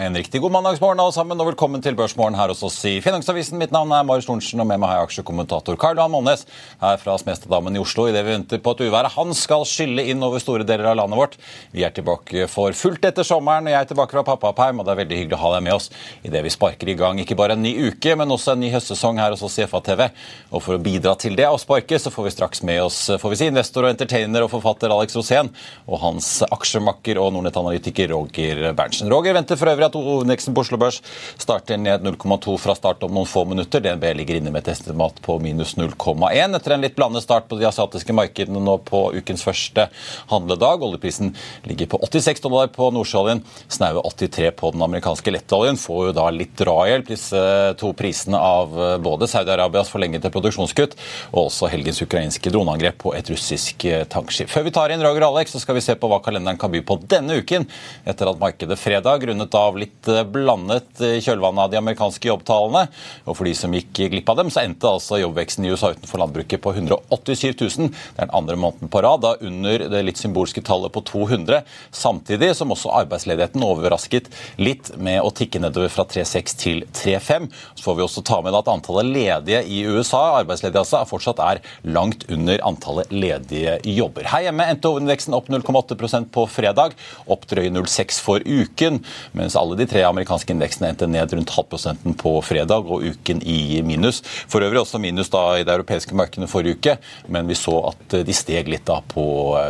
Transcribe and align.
En 0.00 0.14
riktig 0.14 0.40
god 0.40 0.52
mandagsmorgen 0.52 1.00
alle 1.00 1.12
sammen, 1.16 1.38
og 1.40 1.46
velkommen 1.48 1.80
til 1.80 1.94
Børsmorgen 1.96 2.34
her 2.36 2.50
hos 2.52 2.60
oss 2.66 2.74
i 2.84 2.98
Finansavisen. 3.00 3.56
Mitt 3.56 3.70
navn 3.72 3.88
er 3.96 4.02
Marius 4.04 4.26
Thorensen, 4.26 4.60
og 4.60 4.66
med 4.68 4.76
meg 4.76 4.90
har 4.90 4.98
jeg 4.98 5.06
aksjekommentator 5.06 5.78
Karl 5.80 5.96
Johan 5.96 6.12
Månes 6.12 6.42
her 6.82 6.98
fra 7.00 7.14
Smestadammen 7.16 7.78
i 7.78 7.80
Oslo 7.80 8.04
idet 8.10 8.20
vi 8.26 8.34
venter 8.34 8.60
på 8.60 8.74
at 8.76 8.82
uværet 8.84 9.14
han 9.14 9.32
skal 9.32 9.64
skylle 9.64 10.04
inn 10.04 10.20
over 10.20 10.42
store 10.42 10.66
deler 10.68 10.90
av 10.90 10.98
landet 11.00 11.16
vårt. 11.16 11.38
Vi 11.72 11.86
er 11.86 11.94
tilbake 11.96 12.44
for 12.52 12.76
fullt 12.76 13.08
etter 13.08 13.24
sommeren, 13.24 13.64
og 13.64 13.72
jeg 13.72 13.86
er 13.86 13.88
tilbake 13.94 14.18
fra 14.18 14.24
pappaperm, 14.26 14.82
og 14.82 14.84
det 14.84 14.92
er 14.92 15.00
veldig 15.00 15.20
hyggelig 15.22 15.38
å 15.38 15.40
ha 15.46 15.54
deg 15.54 15.64
med 15.64 15.76
oss 15.78 15.88
idet 16.28 16.44
vi 16.44 16.52
sparker 16.52 16.92
i 16.92 16.98
gang 17.00 17.24
ikke 17.24 17.38
bare 17.40 17.56
en 17.56 17.64
ny 17.64 17.72
uke, 17.88 18.18
men 18.20 18.36
også 18.36 18.52
en 18.52 18.60
ny 18.66 18.74
høstsesong 18.76 19.22
her 19.22 19.32
hos 19.32 19.46
oss 19.48 19.56
i 19.56 19.64
FA-TV. 19.64 20.04
Og 20.52 20.64
for 20.66 20.76
å 20.76 20.84
bidra 20.90 21.16
til 21.16 21.40
det 21.40 21.48
og 21.48 21.62
sparke, 21.64 21.96
så 21.96 22.12
får 22.12 22.28
vi 22.28 22.34
straks 22.36 22.60
med 22.68 22.82
oss 22.84 23.00
får 23.16 23.32
vi 23.32 23.40
si, 23.40 23.48
investor 23.48 23.88
og 23.88 23.94
entertainer 23.94 24.44
og 24.44 24.52
forfatter 24.58 24.92
Alex 24.92 25.16
Rosén 25.16 25.48
og 25.88 26.04
hans 26.04 26.30
aksjemakker 26.50 27.16
og 27.16 27.32
Nordnett-analytiker 27.32 28.12
Roger 28.12 28.74
Berntsen. 28.76 29.08
Roger 29.08 29.40
venter 29.40 29.56
for 29.56 29.72
øvrig 29.72 29.85
at 29.86 29.96
hovedindeksen 29.96 30.54
på 30.56 30.64
Oslo 30.64 30.78
Børs 30.80 31.00
starter 31.38 31.78
ned 31.80 32.04
0,2 32.06 32.56
fra 32.60 32.74
start 32.78 33.04
om 33.06 33.14
noen 33.14 33.28
få 33.28 33.44
minutter. 33.48 33.82
DNB 33.84 34.04
ligger 34.20 34.40
inne 34.40 34.52
med 34.54 34.64
et 34.64 34.72
estimat 34.74 35.20
på 35.24 35.38
minus 35.42 35.76
0,1 35.78 36.56
etter 36.56 36.74
en 36.76 36.84
litt 36.84 36.96
blandet 36.98 37.24
start 37.24 37.48
på 37.50 37.58
de 37.60 37.68
asiatiske 37.68 38.16
markedene 38.16 38.62
nå 38.62 38.76
på 38.86 39.02
ukens 39.16 39.44
første 39.46 39.88
handledag. 40.32 40.84
Oljeprisen 40.86 41.34
ligger 41.68 41.90
på 41.94 42.00
86 42.04 42.44
dollar 42.44 42.70
på 42.74 42.90
nordsjøoljen, 42.94 43.42
snaue 43.72 44.02
83 44.06 44.52
på 44.58 44.72
den 44.74 44.84
amerikanske 44.86 45.34
lettoljen. 45.34 45.80
Får 45.80 46.10
jo 46.10 46.16
da 46.16 46.28
litt 46.34 46.56
drahjelp, 46.58 47.08
disse 47.10 47.42
to 47.80 47.92
prisene 47.96 48.40
av 48.40 48.74
både 49.02 49.28
Saudi-Arabias 49.30 49.90
forlengede 49.92 50.32
produksjonskutt 50.34 50.96
og 51.32 51.46
også 51.46 51.70
helgens 51.72 52.02
ukrainske 52.04 52.50
droneangrep 52.52 52.98
på 53.04 53.14
et 53.16 53.30
russisk 53.32 53.86
tankskip. 54.12 54.50
Før 54.52 54.66
vi 54.66 54.74
tar 54.74 54.92
inn 54.94 55.04
Roger 55.04 55.26
Alex, 55.28 55.54
så 55.54 55.62
skal 55.62 55.78
vi 55.78 55.84
se 55.84 55.96
på 55.98 56.10
hva 56.10 56.20
kalenderen 56.24 56.58
kan 56.60 56.72
by 56.72 56.82
på 56.86 56.98
denne 57.08 57.38
uken, 57.40 57.66
etter 58.08 58.30
at 58.30 58.40
markedet 58.40 58.78
fredag 58.80 59.22
grunnet 59.24 59.54
av 59.58 59.75
litt 59.80 60.10
eh, 60.12 60.24
blandet 60.24 61.02
i 61.04 61.20
kjølvannet 61.24 61.66
av 61.66 61.72
de 61.72 61.80
amerikanske 61.80 62.30
jobbtallene. 62.30 62.86
Og 63.26 63.38
for 63.38 63.48
de 63.48 63.54
som 63.58 63.74
gikk 63.74 64.02
glipp 64.12 64.30
av 64.32 64.40
dem, 64.40 64.52
så 64.52 64.62
endte 64.64 64.90
altså 64.90 65.20
jobbveksten 65.20 65.66
i 65.66 65.72
USA 65.74 65.92
utenfor 65.94 66.22
landbruket 66.22 66.62
på 66.62 66.74
187 66.76 67.54
000. 67.62 67.90
Det 67.90 68.22
er 68.22 68.28
den 68.28 68.36
andre 68.36 68.58
måneden 68.60 68.92
på 68.92 69.02
rad, 69.04 69.24
da 69.24 69.34
under 69.46 69.86
det 69.92 70.02
litt 70.06 70.20
symbolske 70.20 70.62
tallet 70.66 70.94
på 70.94 71.02
200. 71.06 71.62
Samtidig 71.94 72.52
som 72.58 72.72
også 72.74 72.92
arbeidsledigheten 73.02 73.64
overrasket 73.66 74.30
litt 74.60 74.92
med 74.96 75.20
å 75.22 75.32
tikke 75.34 75.60
nedover 75.62 75.92
fra 75.92 76.06
3,6 76.08 76.56
til 76.60 76.84
3,5. 76.96 77.50
Så 77.74 77.86
får 77.86 77.98
vi 77.98 78.06
også 78.06 78.24
ta 78.26 78.40
med 78.44 78.56
at 78.56 78.70
antallet 78.70 79.10
ledige 79.10 79.62
i 79.66 79.82
USA 79.86 80.22
arbeidsledige 80.40 80.82
altså, 80.82 81.02
fortsatt 81.08 81.42
er 81.42 81.62
langt 81.86 82.26
under 82.32 82.62
antallet 82.66 83.12
ledige 83.14 83.78
jobber. 83.96 84.28
Her 84.30 84.46
hjemme 84.48 84.68
endte 84.70 84.90
hovedindeksen 84.90 85.36
opp 85.36 85.50
0,8% 85.52 86.30
på 86.34 86.46
fredag, 86.50 86.96
opp 87.30 87.46
drøye 87.50 87.72
0,6 87.72 88.20
for 88.22 88.44
uken. 88.46 89.02
mens 89.36 89.56
alle 89.58 89.65
alle 89.66 89.78
de 89.80 89.86
tre 89.90 90.02
amerikanske 90.06 90.54
indeksene 90.54 90.92
endte 90.92 91.08
ned 91.10 91.32
rundt 91.34 91.52
halvprosenten 91.56 92.14
på 92.18 92.36
fredag 92.46 92.86
og 92.86 93.02
uken 93.02 93.42
i 93.42 93.82
minus. 93.86 94.22
For 94.22 94.62
øvrig 94.62 94.82
også 94.82 95.00
minus 95.02 95.30
da 95.32 95.42
i 95.58 95.64
det 95.66 95.74
europeiske 95.74 96.16
markedet 96.16 96.48
forrige 96.50 96.78
uke, 96.78 96.96
men 97.32 97.48
vi 97.50 97.58
så 97.58 97.74
at 97.90 98.18
de 98.26 98.36
steg 98.36 98.70
litt 98.70 98.86
da 98.86 99.00
på 99.10 99.26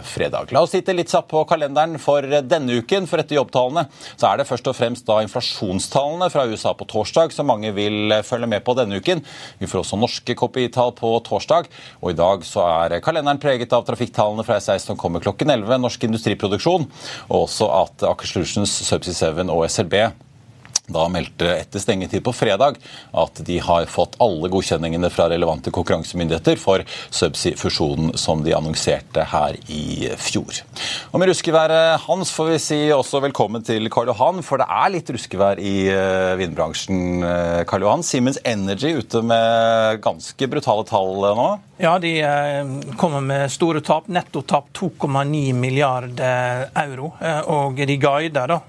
fredag. 0.07 0.53
La 0.53 0.63
oss 0.67 0.75
sitte 0.77 0.95
litt 0.97 1.13
satt 1.13 1.29
på 1.31 1.43
kalenderen 1.49 1.97
for 2.03 2.25
denne 2.27 2.81
uken, 2.83 3.09
for 3.09 3.23
etter 3.23 3.39
jobbtallene 3.39 3.87
så 4.17 4.31
er 4.31 4.41
det 4.41 4.49
først 4.49 4.69
og 4.71 4.77
fremst 4.77 5.07
da 5.09 5.19
inflasjonstallene 5.25 6.29
fra 6.33 6.47
USA 6.51 6.75
på 6.77 6.89
torsdag 6.91 7.35
som 7.35 7.49
mange 7.49 7.73
vil 7.77 8.15
følge 8.27 8.51
med 8.51 8.65
på 8.67 8.77
denne 8.79 9.01
uken. 9.01 9.23
Vi 9.61 9.71
får 9.71 9.83
også 9.83 10.01
norske 10.01 10.37
KPI-tall 10.37 10.93
på 10.99 11.15
torsdag, 11.27 11.71
og 12.03 12.13
i 12.13 12.19
dag 12.19 12.45
så 12.47 12.67
er 12.67 12.99
kalenderen 13.05 13.41
preget 13.43 13.73
av 13.77 13.87
trafikktallene 13.89 14.45
fra 14.47 14.61
S16 14.61 14.91
som 14.91 15.01
kommer 15.01 15.25
klokken 15.25 15.51
11, 15.51 15.81
norsk 15.83 16.05
industriproduksjon, 16.07 16.87
og 17.31 17.39
også 17.47 17.71
at 17.81 18.05
Aker 18.07 18.29
Solutions, 18.31 18.73
Subsea 18.87 19.17
7 19.17 19.43
og 19.47 19.65
bear. 19.87 20.15
Da 20.93 21.07
meldte 21.11 21.49
etter 21.57 21.83
stengetid 21.83 22.23
på 22.25 22.35
fredag 22.35 22.79
at 23.17 23.41
de 23.47 23.59
har 23.63 23.89
fått 23.91 24.17
alle 24.23 24.51
godkjenningene 24.53 25.11
fra 25.11 25.29
relevante 25.33 25.73
konkurransemyndigheter 25.75 26.61
for 26.61 26.85
Subsea-fusjonen 27.11 28.15
som 28.19 28.45
de 28.47 28.55
annonserte 28.57 29.27
her 29.33 29.59
i 29.73 30.11
fjor. 30.21 30.63
Og 31.11 31.21
Med 31.21 31.33
ruskeværet 31.33 32.07
hans 32.07 32.31
får 32.35 32.51
vi 32.53 32.59
si 32.63 32.81
også 32.95 33.23
velkommen 33.25 33.65
til 33.67 33.91
Karl 33.93 34.13
Johan, 34.13 34.43
for 34.47 34.63
det 34.63 34.69
er 34.71 34.93
litt 34.95 35.11
ruskevær 35.11 35.61
i 35.63 35.77
eh, 35.91 36.35
vindbransjen. 36.39 37.01
Eh, 37.27 37.63
Karl 37.69 37.87
Johan, 37.87 38.05
Siemens 38.07 38.39
Energy 38.47 38.95
ute 39.01 39.23
med 39.27 40.03
ganske 40.05 40.51
brutale 40.51 40.87
tall 40.87 41.25
nå? 41.39 41.49
Ja, 41.83 41.97
de 42.01 42.13
eh, 42.25 42.75
kommer 43.01 43.25
med 43.25 43.51
store 43.53 43.83
tap. 43.85 44.07
Nettotap 44.13 44.71
2,9 44.77 45.51
milliarder 45.57 46.69
euro. 46.87 47.11
Og 47.53 47.83
de 47.89 47.99
guider 48.01 48.55
da, 48.55 48.61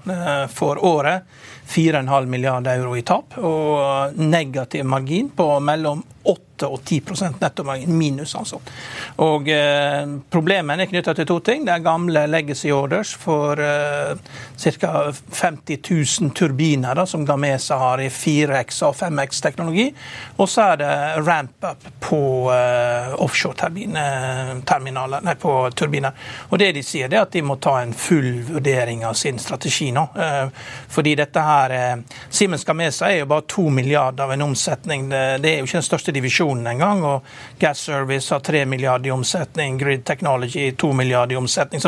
for 0.52 0.80
året 0.84 1.28
4,5 1.68 2.26
milliarder 2.32 2.78
euro 2.80 2.96
i 2.96 3.02
tap 3.04 3.36
og 3.44 4.16
negativ 4.16 4.86
margin 4.88 5.28
på 5.36 5.50
mellom 5.60 6.00
8 6.28 6.66
og 6.66 6.80
10% 6.82 7.38
nettomargin 7.40 7.98
minus. 7.98 8.34
altså. 8.34 8.60
Og 9.22 9.48
eh, 9.48 10.06
Problemene 10.30 10.82
er 10.82 10.88
knytta 10.90 11.14
til 11.14 11.26
to 11.28 11.38
ting. 11.44 11.64
Det 11.66 11.72
er 11.74 11.78
gamle 11.84 12.26
legacy 12.26 12.70
orders 12.74 13.14
for 13.14 13.60
eh, 13.62 14.18
ca. 14.58 15.12
50 15.38 15.78
000 16.20 16.30
turbiner 16.34 16.94
da, 16.98 17.06
som 17.06 17.26
Gamesa 17.26 17.76
har 17.78 18.00
i 18.02 18.08
4X 18.10 18.82
og 18.88 18.96
5X-teknologi. 18.98 19.94
Og 20.36 20.48
så 20.50 20.60
er 20.72 20.76
det 20.82 20.92
ramp-up 21.26 21.82
på 22.02 22.50
eh, 22.54 23.14
offshore-terminaler, 23.22 25.20
nei, 25.24 25.34
på 25.38 25.70
turbiner. 25.78 26.12
Og 26.50 26.58
Det 26.58 26.72
de 26.74 26.82
sier, 26.82 27.08
det 27.08 27.16
er 27.16 27.22
at 27.28 27.32
de 27.32 27.42
må 27.46 27.56
ta 27.62 27.80
en 27.82 27.94
full 27.94 28.42
vurdering 28.48 29.04
av 29.06 29.14
sin 29.18 29.38
strategi 29.38 29.92
nå. 29.94 30.08
Eh, 30.18 30.48
fordi 30.90 31.14
dette 31.22 31.40
her 31.42 31.70
eh, 31.76 31.96
Siemens 32.28 32.64
Gamesa 32.66 33.06
er 33.12 33.18
jo 33.22 33.30
bare 33.30 33.46
2 33.46 33.70
milliarder 33.70 34.24
av 34.24 34.32
en 34.34 34.42
omsetning. 34.50 35.08
Det, 35.08 35.38
det 35.42 35.50
er 35.52 35.58
jo 35.62 35.66
ikke 35.68 35.78
den 35.78 35.90
største 35.90 36.12
divisjonen 36.18 36.66
engang. 36.74 37.04
Og 37.06 37.18
Gas 37.58 37.78
Service 37.88 38.34
har 38.34 38.40
3 38.44 38.66
milliarder 38.66 39.08
i 39.08 39.12
omsetning, 39.14 39.78
Grid 39.78 40.04
Technology 40.04 40.72
2 40.76 40.92
milliarder 40.92 41.34
i 41.34 41.38
omsetning. 41.38 41.80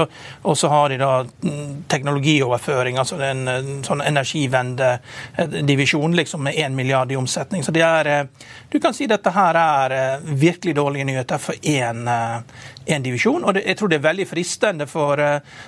Og 0.43 0.59
så 0.59 0.69
har 0.73 0.89
de 0.89 0.97
da 1.03 1.25
mm, 1.25 1.85
teknologioverføring, 1.91 2.99
altså 2.99 3.17
en 3.25 3.83
sånn 3.87 4.01
energivendedivisjon 4.07 6.17
liksom 6.17 6.43
med 6.49 6.55
1 6.57 6.75
milliard 6.79 7.13
i 7.13 7.17
omsetning. 7.21 7.63
Så 7.67 7.73
det 7.75 7.83
er 7.87 8.07
eh, 8.07 8.27
Du 8.71 8.81
kan 8.81 8.95
si 8.95 9.07
dette 9.11 9.31
her 9.35 9.55
er 9.59 9.91
eh, 9.97 10.19
virkelig 10.23 10.75
dårlige 10.79 11.05
nyheter 11.05 11.39
for 11.43 11.55
én 11.67 12.09
én 12.91 13.03
divisjon. 13.03 13.45
Og 13.45 13.59
jeg 13.61 13.77
tror 13.79 13.91
det 13.91 14.01
er 14.01 14.05
veldig 14.05 14.27
fristende 14.29 14.87
for 14.91 15.21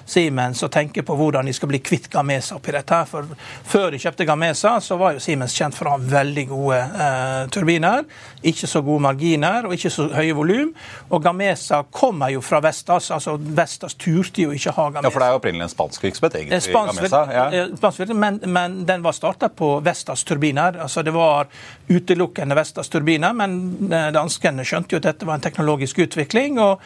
Siemens 0.08 0.62
å 0.64 0.70
tenke 0.72 1.04
på 1.06 1.16
hvordan 1.18 1.46
de 1.46 1.54
skal 1.56 1.70
bli 1.70 1.82
kvitt 1.84 2.08
Gamesa 2.12 2.58
oppi 2.58 2.74
dette. 2.74 2.94
her, 2.94 3.04
For 3.04 3.26
før 3.64 3.90
de 3.92 4.00
kjøpte 4.02 4.26
Gamesa, 4.28 4.78
så 4.80 4.98
var 5.00 5.14
jo 5.14 5.22
Siemens 5.22 5.56
kjent 5.56 5.76
for 5.76 5.88
å 5.88 5.96
ha 5.96 5.98
veldig 5.98 6.46
gode 6.50 6.78
eh, 6.78 7.42
turbiner. 7.54 8.04
Ikke 8.42 8.66
så 8.66 8.82
gode 8.82 9.02
marginer 9.02 9.66
og 9.68 9.74
ikke 9.76 9.90
så 9.92 10.08
høye 10.12 10.34
volum. 10.36 10.72
Og 11.10 11.22
Gamesa 11.22 11.82
kommer 11.90 12.32
jo 12.34 12.40
fra 12.44 12.60
Vestas. 12.64 13.10
altså 13.10 13.36
Vestas 13.36 13.94
turte 13.94 14.42
jo 14.42 14.50
ikke 14.50 14.74
ha 14.76 14.88
Gamesa. 14.90 15.08
Ja, 15.08 15.10
For 15.10 15.22
det 15.22 15.26
er 15.26 15.34
jo 15.34 15.40
opprinnelig 15.40 15.66
en 15.68 15.72
spansk 15.72 16.06
virksomhet, 16.06 16.36
egentlig? 16.40 16.62
Spansk, 16.62 17.00
Gamesa, 17.00 17.22
ja. 17.32 17.66
Spansk, 17.76 18.14
men, 18.14 18.40
men, 18.46 18.78
den 18.86 19.02
var 19.02 19.12
starta 19.12 19.48
på 19.48 19.80
Vestas 19.80 20.24
turbiner. 20.24 20.80
altså 20.82 21.02
Det 21.02 21.14
var 21.14 21.46
utelukkende 21.88 22.56
Vestas 22.56 22.88
turbiner, 22.88 23.32
men 23.32 23.90
danskene 24.14 24.64
skjønte 24.64 24.96
jo 24.96 25.02
at 25.02 25.10
dette 25.10 25.28
var 25.28 25.38
en 25.38 25.44
teknologisk 25.44 25.98
utvikling. 25.98 26.58
og 26.60 26.80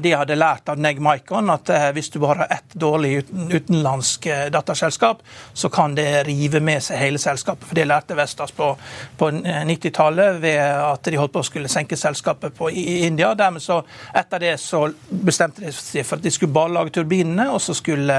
de 0.00 0.12
hadde 0.12 0.36
lært 0.36 0.68
av 0.68 0.78
Neg 0.78 1.00
Maikon 1.00 1.50
at 1.50 1.70
hvis 1.94 2.10
du 2.10 2.18
bare 2.22 2.44
har 2.44 2.58
ett 2.58 2.74
dårlig 2.74 3.24
utenlandsk 3.30 4.28
datterselskap, 4.52 5.22
så 5.52 5.68
kan 5.68 5.94
det 5.94 6.24
rive 6.26 6.60
med 6.60 6.82
seg 6.82 6.98
hele 7.00 7.18
selskapet. 7.18 7.68
For 7.68 7.78
det 7.78 7.86
lærte 7.88 8.16
Vestas 8.16 8.52
på, 8.56 8.72
på 9.18 9.30
90-tallet 9.30 10.40
ved 10.40 10.60
at 10.60 10.95
de 11.04 11.16
holdt 11.16 11.32
på 11.32 11.42
å 11.42 11.46
skulle 11.46 11.68
senke 11.68 11.96
selskapet 11.96 12.54
på, 12.56 12.70
i 12.70 13.06
India. 13.06 13.34
Dermed 13.34 13.62
så, 13.62 13.82
Etter 14.14 14.40
det 14.40 14.54
så 14.60 14.86
bestemte 15.08 15.60
de 15.64 15.72
seg 15.72 16.06
for 16.06 16.18
at 16.18 16.24
de 16.24 16.30
skulle 16.30 16.52
bare 16.52 16.72
lage 16.72 16.94
turbinene, 16.96 17.48
og 17.52 17.60
så 17.62 17.74
skulle 17.76 18.16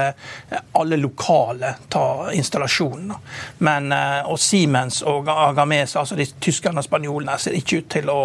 alle 0.72 0.96
lokale 0.96 1.74
ta 1.88 2.30
installasjonen. 2.32 3.14
Men, 3.58 3.92
eh, 3.92 4.30
og 4.30 4.38
Siemens 4.40 5.02
og 5.02 5.28
Agames, 5.28 5.96
altså 5.96 6.16
de 6.18 6.26
tyskerne 6.40 6.82
og 6.82 6.86
spanjolene, 6.86 7.38
ser 7.38 7.56
ikke 7.58 7.82
ut 7.82 7.88
til 7.90 8.10
å 8.12 8.18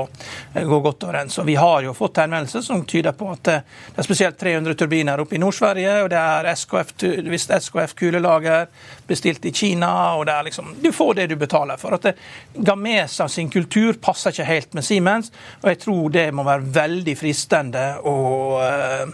eh, 0.54 0.64
gå 0.64 0.80
godt 0.80 1.08
overens. 1.08 1.34
Så 1.34 1.46
vi 1.48 1.56
har 1.56 1.84
jo 1.84 1.96
fått 1.98 2.22
henvendelser 2.24 2.62
som 2.66 2.86
tyder 2.86 3.16
på 3.18 3.32
at 3.34 3.52
eh, 3.52 3.64
det 3.94 4.04
er 4.04 4.08
spesielt 4.08 4.40
300 4.40 4.78
turbiner 4.80 5.24
oppe 5.24 5.38
i 5.38 5.42
Nord-Sverige, 5.42 5.96
og 6.04 6.12
det 6.14 6.22
er 6.22 6.52
SKF, 6.54 6.94
SKF 7.60 7.96
kulelager 8.00 8.68
bestilt 9.08 9.46
i 9.46 9.54
Kina. 9.54 10.16
og 10.16 10.26
det 10.26 10.34
er 10.34 10.44
liksom, 10.50 10.76
Du 10.82 10.92
får 10.92 11.14
det 11.14 11.28
du 11.28 11.36
betaler 11.36 11.78
for. 11.78 11.94
at 11.94 12.16
Gamesa 12.54 13.28
sin 13.28 13.50
kultur 13.50 13.94
passer 13.94 14.32
ikke 14.32 14.43
helt 14.48 14.74
med 14.74 14.86
Siemens, 14.86 15.31
og 15.62 15.72
jeg 15.72 15.81
tror 15.86 16.13
det 16.13 16.28
må 16.36 16.45
være 16.48 16.74
veldig 16.81 17.18
fristende 17.19 17.88
å 18.04 18.18
Eh, 18.63 19.07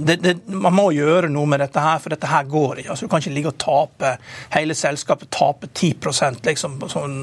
det, 0.00 0.16
det, 0.22 0.34
man 0.46 0.74
må 0.74 0.88
gjøre 0.96 1.28
noe 1.32 1.48
med 1.50 1.60
dette 1.60 1.82
her, 1.82 1.98
for 2.02 2.14
dette 2.14 2.28
her 2.30 2.46
går 2.48 2.80
ikke. 2.80 2.90
Altså, 2.94 3.06
du 3.06 3.12
kan 3.12 3.22
ikke 3.22 3.34
ligge 3.34 3.50
og 3.52 3.58
tape 3.60 4.14
hele 4.54 4.76
selskapet 4.78 5.30
tape 5.34 5.68
10 5.74 5.94
liksom, 6.46 6.78
sånn, 6.88 7.16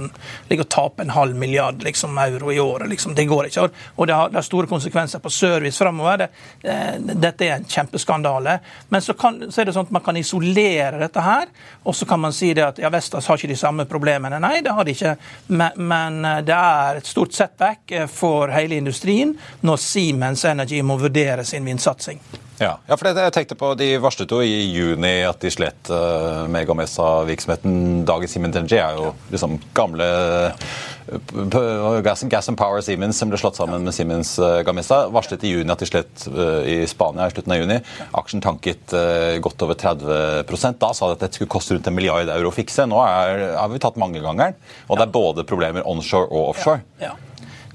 ligge 0.50 0.65
og 0.65 0.69
tape 0.69 1.03
en 1.03 1.13
halv 1.15 1.36
milliard 1.36 1.83
liksom, 1.83 2.18
euro 2.18 2.51
i 2.51 2.59
året. 2.59 2.89
Liksom. 2.89 3.15
Det 3.15 3.25
går 3.25 3.50
ikke. 3.50 3.68
Og 3.95 4.07
det 4.07 4.15
har, 4.15 4.30
det 4.30 4.39
har 4.39 4.45
store 4.45 4.68
konsekvenser 4.68 5.19
på 5.19 5.30
service 5.30 5.77
framover. 5.81 6.18
Det, 6.18 6.30
eh, 6.69 7.00
dette 7.15 7.47
er 7.47 7.57
en 7.57 7.65
kjempeskandale. 7.65 8.59
Men 8.89 9.01
så, 9.01 9.13
kan, 9.13 9.39
så, 9.51 9.62
er 9.62 9.69
det 9.69 9.75
sånn 9.75 9.89
at 9.89 9.95
man 9.95 10.06
kan 10.06 10.18
isolere 10.19 11.00
dette 11.01 11.25
her, 11.25 11.50
og 11.83 11.95
så 11.95 12.07
kan 12.09 12.21
man 12.21 12.36
si 12.36 12.53
det 12.53 12.65
at 12.65 12.81
ja, 12.81 12.91
Vestas 12.94 13.27
har 13.27 13.39
ikke 13.39 13.53
de 13.53 13.59
samme 13.59 13.88
problemene. 13.89 14.39
Nei, 14.44 14.59
det 14.65 14.75
har 14.75 14.86
de 14.86 14.95
ikke. 14.95 15.15
Men, 15.48 15.86
men 15.91 16.21
eh, 16.25 16.41
det 16.45 16.57
er 16.57 17.01
et 17.01 17.09
stort 17.09 17.36
setback 17.36 17.95
for 18.12 18.53
hele 18.53 18.77
industrien 18.80 19.36
når 19.65 19.81
Siemens 19.81 20.45
Energy 20.45 20.81
må 20.86 21.00
vurdere 21.01 21.45
sin 21.48 21.65
vindsatsing. 21.65 22.21
Ja, 22.57 22.78
ja 22.88 22.96
for 22.96 23.07
det, 23.07 23.19
jeg 23.19 23.34
tenkte 23.36 23.57
på, 23.60 23.74
De 23.80 23.88
varslet 24.00 24.31
jo 24.31 24.40
i 24.44 24.69
juni 24.72 25.18
at 25.28 25.42
de 25.44 25.52
slet 25.52 25.92
uh, 25.92 26.46
med 26.52 26.68
Gamesa-virksomheten. 26.69 28.06
Dagens 28.07 28.36
Siemens 28.36 28.56
Energy 28.56 28.80
er 28.80 29.00
jo 29.00 29.12
liksom 29.34 29.57
gamle 29.75 30.07
uh, 30.07 32.00
Gas, 32.06 32.24
Gas, 32.31 32.48
and 32.50 32.57
Power 32.57 32.81
Siemens 32.86 33.19
som 33.19 33.30
ble 33.30 33.40
slått 33.42 33.60
sammen 33.60 33.84
med 33.86 33.96
Siemens 33.96 34.36
uh, 34.40 34.62
Gamesa. 34.68 35.04
Varslet 35.13 35.44
i 35.46 35.52
juni 35.52 35.74
at 35.74 35.84
de 35.84 35.90
slet 35.90 36.28
i 36.72 36.80
Spania 36.90 37.28
i 37.28 37.36
slutten 37.36 37.56
av 37.56 37.62
juni. 37.62 37.80
Aksjen 38.22 38.44
tanket 38.46 38.96
godt 39.44 39.66
over 39.66 39.78
30% 39.78 40.80
Da 40.81 40.94
sa 40.96 41.10
de 41.12 41.18
at 41.18 41.25
dette 41.25 41.38
skulle 41.38 41.51
koste 41.51 41.75
rundt 41.75 41.92
en 41.92 41.96
milliard 41.98 42.31
euro 42.31 42.54
å 42.54 42.56
fikse. 42.56 42.88
Nå 42.90 43.04
har 43.04 43.69
vi 43.72 43.84
tatt 43.84 44.00
mangegangeren, 44.01 44.56
og 44.88 44.98
det 44.98 45.08
er 45.08 45.13
både 45.13 45.48
problemer 45.48 45.86
onshore 45.88 46.31
og 46.31 46.56
offshore. 46.56 46.84
Ja, 47.04 47.12
ja. 47.12 47.22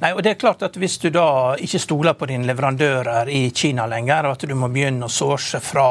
Nei, 0.01 0.15
og 0.17 0.23
det 0.25 0.31
er 0.33 0.41
klart 0.41 0.63
at 0.65 0.77
Hvis 0.81 0.97
du 1.03 1.11
da 1.13 1.55
ikke 1.61 1.81
stoler 1.83 2.17
på 2.17 2.29
dine 2.31 2.47
leverandører 2.49 3.29
i 3.29 3.51
Kina 3.53 3.85
lenger, 3.91 4.27
og 4.27 4.39
at 4.39 4.47
du 4.49 4.55
må 4.57 4.71
begynne 4.73 5.05
å 5.07 5.13
source 5.13 5.61
fra 5.61 5.89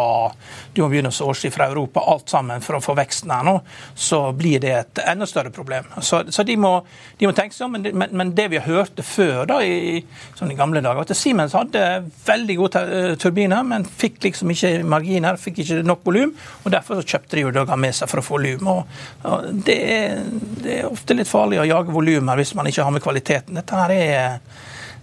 fra 1.54 1.68
Europa 1.68 2.00
alt 2.00 2.30
sammen 2.30 2.62
for 2.62 2.78
å 2.78 2.82
få 2.82 2.96
veksten 2.98 3.32
her 3.32 3.44
nå, 3.46 3.56
så 3.96 4.32
blir 4.36 4.60
det 4.64 4.72
et 4.74 5.02
enda 5.12 5.28
større 5.28 5.52
problem. 5.54 5.86
Så, 6.02 6.24
så 6.32 6.44
de, 6.48 6.56
må, 6.58 6.72
de, 7.18 7.28
må, 7.28 7.34
tenke 7.36 7.56
seg 7.56 7.68
om. 7.68 7.76
Men, 7.76 7.90
men, 7.94 8.14
men, 8.16 8.34
det 8.38 8.48
vi 8.54 8.62
hørte 8.64 9.04
før, 9.04 9.46
da, 9.50 9.60
i, 9.64 10.00
sånn 10.38 10.54
i 10.54 10.58
gamle 10.58 10.82
dager, 10.86 11.04
at 11.04 11.18
Siemens 11.18 11.56
hadde 11.58 11.84
veldig 12.26 12.58
gode 12.60 12.84
turbiner, 13.22 13.66
men 13.68 13.86
fikk 13.86 14.22
liksom 14.28 14.54
ikke 14.54 14.72
marginer, 14.88 15.40
fikk 15.42 15.62
ikke 15.66 15.82
nok 15.86 16.06
volum. 16.08 16.34
og 16.64 16.74
Derfor 16.74 17.02
så 17.02 17.16
kjøpte 17.16 17.40
de 17.40 17.46
jo 17.46 17.54
da 17.56 17.80
med 17.80 17.98
seg 17.98 18.12
for 18.12 18.22
å 18.22 18.26
få 18.26 18.38
volum. 18.40 18.72
Og, 18.74 19.00
og 19.30 19.50
det, 19.68 19.78
er, 19.98 20.24
det, 20.64 20.80
er, 20.80 20.90
ofte 20.90 21.18
litt 21.18 21.30
farlig 21.30 21.62
å 21.62 21.68
jage 21.68 21.96
volumer 21.96 22.40
hvis 22.40 22.56
man 22.58 22.70
ikke 22.70 22.88
har 22.88 22.96
med 22.96 23.04
kvaliteten. 23.04 23.60
Dette 23.60 23.84
her 23.84 23.96
er 23.96 23.99
er 24.08 24.40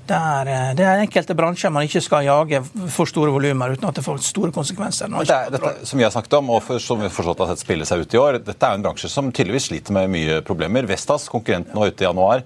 det 0.06 0.14
er, 0.14 0.50
det 0.78 0.84
er, 0.86 1.00
enkelte 1.02 1.34
bransjer 1.34 1.72
man 1.74 1.86
ikke 1.86 2.00
skal 2.04 2.26
jage 2.26 2.60
for 2.94 3.10
store 3.10 3.32
volumer 3.34 3.74
uten 3.74 3.88
at 3.88 3.96
det 3.98 4.04
får 4.06 4.20
store 4.22 4.52
konsekvenser. 4.54 5.10
Det 5.10 5.34
er, 5.34 5.50
dette, 5.50 5.72
som 5.88 5.98
vi 5.98 6.04
har 6.06 6.12
snakket 6.14 6.36
om, 6.38 6.52
og 6.54 6.60
for, 6.62 6.82
som 6.82 7.00
vi 7.02 7.10
forstått 7.10 7.42
har 7.42 7.50
sett 7.50 7.64
spille 7.64 7.88
seg 7.88 8.04
ut 8.04 8.14
i 8.14 8.20
år, 8.20 8.38
dette 8.46 8.68
er 8.68 8.78
en 8.78 8.84
bransje 8.84 9.10
som 9.10 9.32
tydeligvis 9.34 9.66
sliter 9.72 9.96
med 9.96 10.12
mye 10.12 10.38
problemer. 10.46 10.86
Vestas, 10.86 11.26
konkurrenten, 11.32 11.74
var 11.74 11.90
ute 11.90 12.04
i 12.04 12.06
januar 12.06 12.44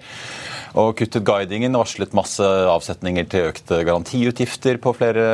og 0.81 0.93
kuttet 0.95 1.25
guidingen, 1.27 1.75
varslet 1.75 2.13
masse 2.15 2.45
avsetninger 2.71 3.25
til 3.29 3.49
økte 3.49 3.81
garantiutgifter 3.83 4.79
på 4.81 4.93
flere 4.95 5.25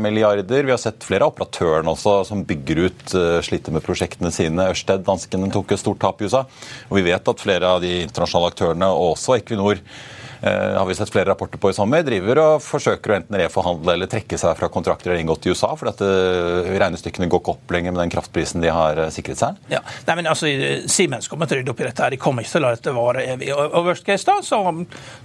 milliarder. 0.00 0.64
Vi 0.64 0.72
har 0.72 0.80
sett 0.80 1.04
flere 1.04 1.28
av 1.28 1.34
operatørene 1.34 1.92
også 1.92 2.16
som 2.30 2.40
bygger 2.48 2.80
ut, 2.86 3.04
eh, 3.14 3.36
sliter 3.44 3.76
med 3.76 3.84
prosjektene 3.84 4.32
sine. 4.32 4.70
Ørsted, 4.72 5.04
danskene, 5.06 5.52
tok 5.52 5.76
et 5.76 5.84
stort 5.84 6.00
tap 6.00 6.24
i 6.24 6.26
USA. 6.26 6.46
Og 6.88 6.98
vi 6.98 7.06
vet 7.10 7.28
at 7.28 7.44
flere 7.44 7.68
av 7.76 7.84
de 7.84 8.00
internasjonale 8.06 8.50
aktørene, 8.54 8.88
og 8.88 9.12
også 9.12 9.36
Equinor, 9.36 9.78
Eh, 9.78 10.21
har 10.50 10.86
vi 10.86 10.94
sett 10.94 11.10
flere 11.10 11.30
rapporter 11.30 11.58
på 11.58 11.70
i 11.70 11.74
sommer, 11.76 12.02
driver 12.02 12.40
og 12.42 12.62
forsøker 12.64 13.12
å 13.12 13.16
enten 13.20 13.38
reforhandle 13.38 13.94
eller 13.94 14.10
trekke 14.10 14.38
seg 14.40 14.56
fra 14.58 14.68
kontrakter 14.72 15.10
de 15.10 15.14
har 15.14 15.22
inngått 15.22 15.46
i 15.46 15.52
USA, 15.52 15.70
fordi 15.78 15.92
at 15.92 16.02
eh, 16.06 16.70
regnestykkene 16.82 17.28
går 17.30 17.42
ikke 17.42 17.54
opp 17.54 17.74
lenger 17.76 17.94
med 17.94 18.02
den 18.02 18.12
kraftprisen 18.12 18.64
de 18.64 18.72
har 18.72 18.98
eh, 18.98 19.12
sikret 19.14 19.38
seg? 19.38 19.60
Ja, 19.70 19.82
Nei, 20.08 20.16
men 20.18 20.30
altså, 20.30 20.50
Siemens 20.90 21.30
kommer 21.30 21.46
til 21.46 21.60
å 21.60 21.62
rydde 21.62 21.74
opp 21.74 21.82
i 21.82 21.86
dette. 21.86 22.02
her, 22.02 22.14
De 22.14 22.20
kommer 22.20 22.42
ikke 22.42 22.56
til 22.56 22.62
å 22.62 22.66
la 22.66 22.72
dette 22.74 22.94
vare 22.96 23.24
evig. 23.34 23.52
Og 23.54 23.86
worst 23.86 24.06
case 24.06 24.26
da, 24.28 24.38
så, 24.42 24.58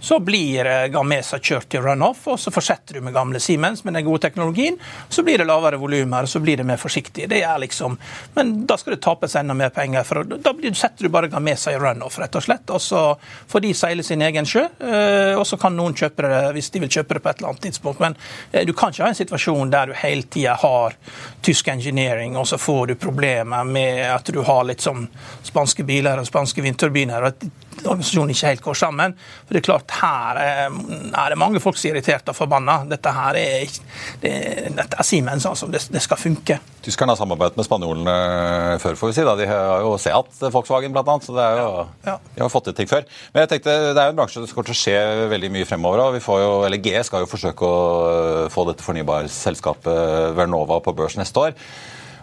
så 0.04 0.20
blir 0.24 0.70
Gamesa 0.94 1.42
kjørt 1.42 1.70
til 1.74 1.82
runoff, 1.86 2.26
og 2.30 2.38
så 2.42 2.54
fortsetter 2.54 3.00
du 3.00 3.08
med 3.08 3.16
gamle 3.18 3.42
Siemens 3.42 3.84
med 3.88 3.98
den 3.98 4.06
gode 4.06 4.22
teknologien. 4.28 4.78
Så 5.10 5.26
blir 5.26 5.42
det 5.42 5.50
lavere 5.50 5.82
volumer, 5.82 6.28
og 6.28 6.32
så 6.32 6.42
blir 6.44 6.62
det 6.62 6.68
mer 6.68 6.82
forsiktig. 6.82 7.26
Det 7.32 7.42
er 7.42 7.58
liksom, 7.64 7.98
Men 8.38 8.54
da 8.70 8.78
skal 8.78 8.96
det 8.96 9.02
tapes 9.06 9.36
enda 9.40 9.58
mer 9.58 9.74
penger. 9.74 10.06
for 10.08 10.24
Da 10.30 10.54
setter 10.78 11.08
du 11.08 11.10
bare 11.14 11.32
Gamesa 11.34 11.74
i 11.74 11.82
runoff, 11.82 12.20
rett 12.22 12.38
og 12.38 12.46
slett. 12.46 12.70
Og 12.70 12.82
så 12.84 13.04
får 13.50 13.66
de 13.66 13.74
seile 13.78 14.06
sin 14.06 14.22
egen 14.22 14.46
sjø. 14.46 14.68
Eh, 15.08 15.34
og 15.40 15.48
så 15.48 15.58
kan 15.58 15.76
noen 15.78 15.96
kjøpe 15.98 16.26
det 16.26 16.42
hvis 16.58 16.70
de 16.74 16.82
vil 16.84 16.92
kjøpe 16.92 17.18
det 17.18 17.24
på 17.24 17.32
et 17.32 17.42
eller 17.42 17.54
annet 17.54 17.66
tidspunkt. 17.68 18.02
Men 18.04 18.18
eh, 18.52 18.66
du 18.68 18.74
kan 18.74 18.94
ikke 18.94 19.06
ha 19.06 19.12
en 19.14 19.20
situasjon 19.20 19.74
der 19.74 19.92
du 19.92 19.98
hele 20.02 20.28
tida 20.28 20.58
har 20.60 20.98
tysk 21.46 21.72
engineering, 21.74 22.38
og 22.38 22.48
så 22.50 22.60
får 22.62 22.92
du 22.92 22.96
problemer 23.00 23.68
med 23.68 24.04
at 24.10 24.34
du 24.34 24.42
har 24.48 24.68
litt 24.68 24.84
sånn 24.84 25.08
spanske 25.48 25.86
biler 25.88 26.20
og 26.22 26.28
spanske 26.30 26.66
vindturbiner. 26.66 27.24
og 27.24 27.36
at 27.36 27.67
organisasjonen 27.86 28.34
ikke 28.34 28.52
helt 28.52 28.64
går 28.66 28.78
sammen. 28.80 29.16
For 29.46 29.56
det 29.56 29.62
er 29.62 29.68
klart, 29.68 29.94
Her 29.98 30.40
er 30.40 31.34
det 31.34 31.40
mange 31.40 31.62
folk 31.64 31.78
som 31.78 31.90
er 31.90 31.98
irritert 31.98 32.30
og 32.32 32.38
forbanna. 32.38 32.80
Dette 32.90 33.14
her 33.14 33.38
er, 33.40 33.78
det, 34.22 34.34
dette 34.78 35.00
er 35.00 35.08
Siemens, 35.08 35.46
altså. 35.50 35.70
Det, 35.72 35.84
det, 35.94 36.02
skal 36.04 36.20
funke. 36.20 36.60
Tyskerne 36.86 37.14
har 37.14 37.20
samarbeidet 37.20 37.58
med 37.60 37.68
spanjolene 37.68 38.16
før, 38.84 39.00
får 39.00 39.12
vi 39.12 39.18
si. 39.18 39.26
da. 39.28 39.36
De 39.40 39.50
har 39.50 39.84
jo 39.86 39.96
Seat 40.02 40.40
Volkswagen, 40.54 40.96
blant 40.96 41.12
annet. 41.14 41.28
Så 41.28 41.36
det 41.38 41.44
er 41.44 41.62
jo, 41.62 41.68
ja, 42.08 42.14
ja. 42.14 42.18
de 42.36 42.46
har 42.46 42.54
fått 42.54 42.70
til 42.70 42.78
ting 42.78 42.92
før. 42.92 43.06
Men 43.34 43.46
jeg 43.46 43.54
tenkte, 43.56 43.76
det 43.92 44.02
er 44.02 44.10
jo 44.10 44.16
en 44.16 44.22
bransje 44.22 44.42
som 44.44 44.54
kommer 44.54 44.72
til 44.72 44.78
å 44.78 44.82
skje 44.84 44.98
veldig 45.34 45.54
mye 45.58 45.70
fremover. 45.70 46.06
og 46.08 46.16
vi 46.18 46.24
får 46.24 46.42
jo, 46.44 46.56
eller 46.68 46.82
G 46.84 46.96
skal 47.08 47.26
jo 47.26 47.32
forsøke 47.32 47.68
å 47.68 48.48
få 48.54 48.68
dette 48.70 48.86
fornybarselskapet 48.86 50.34
Vernova 50.38 50.82
på 50.84 50.96
børs 50.98 51.18
neste 51.20 51.48
år. 51.50 51.56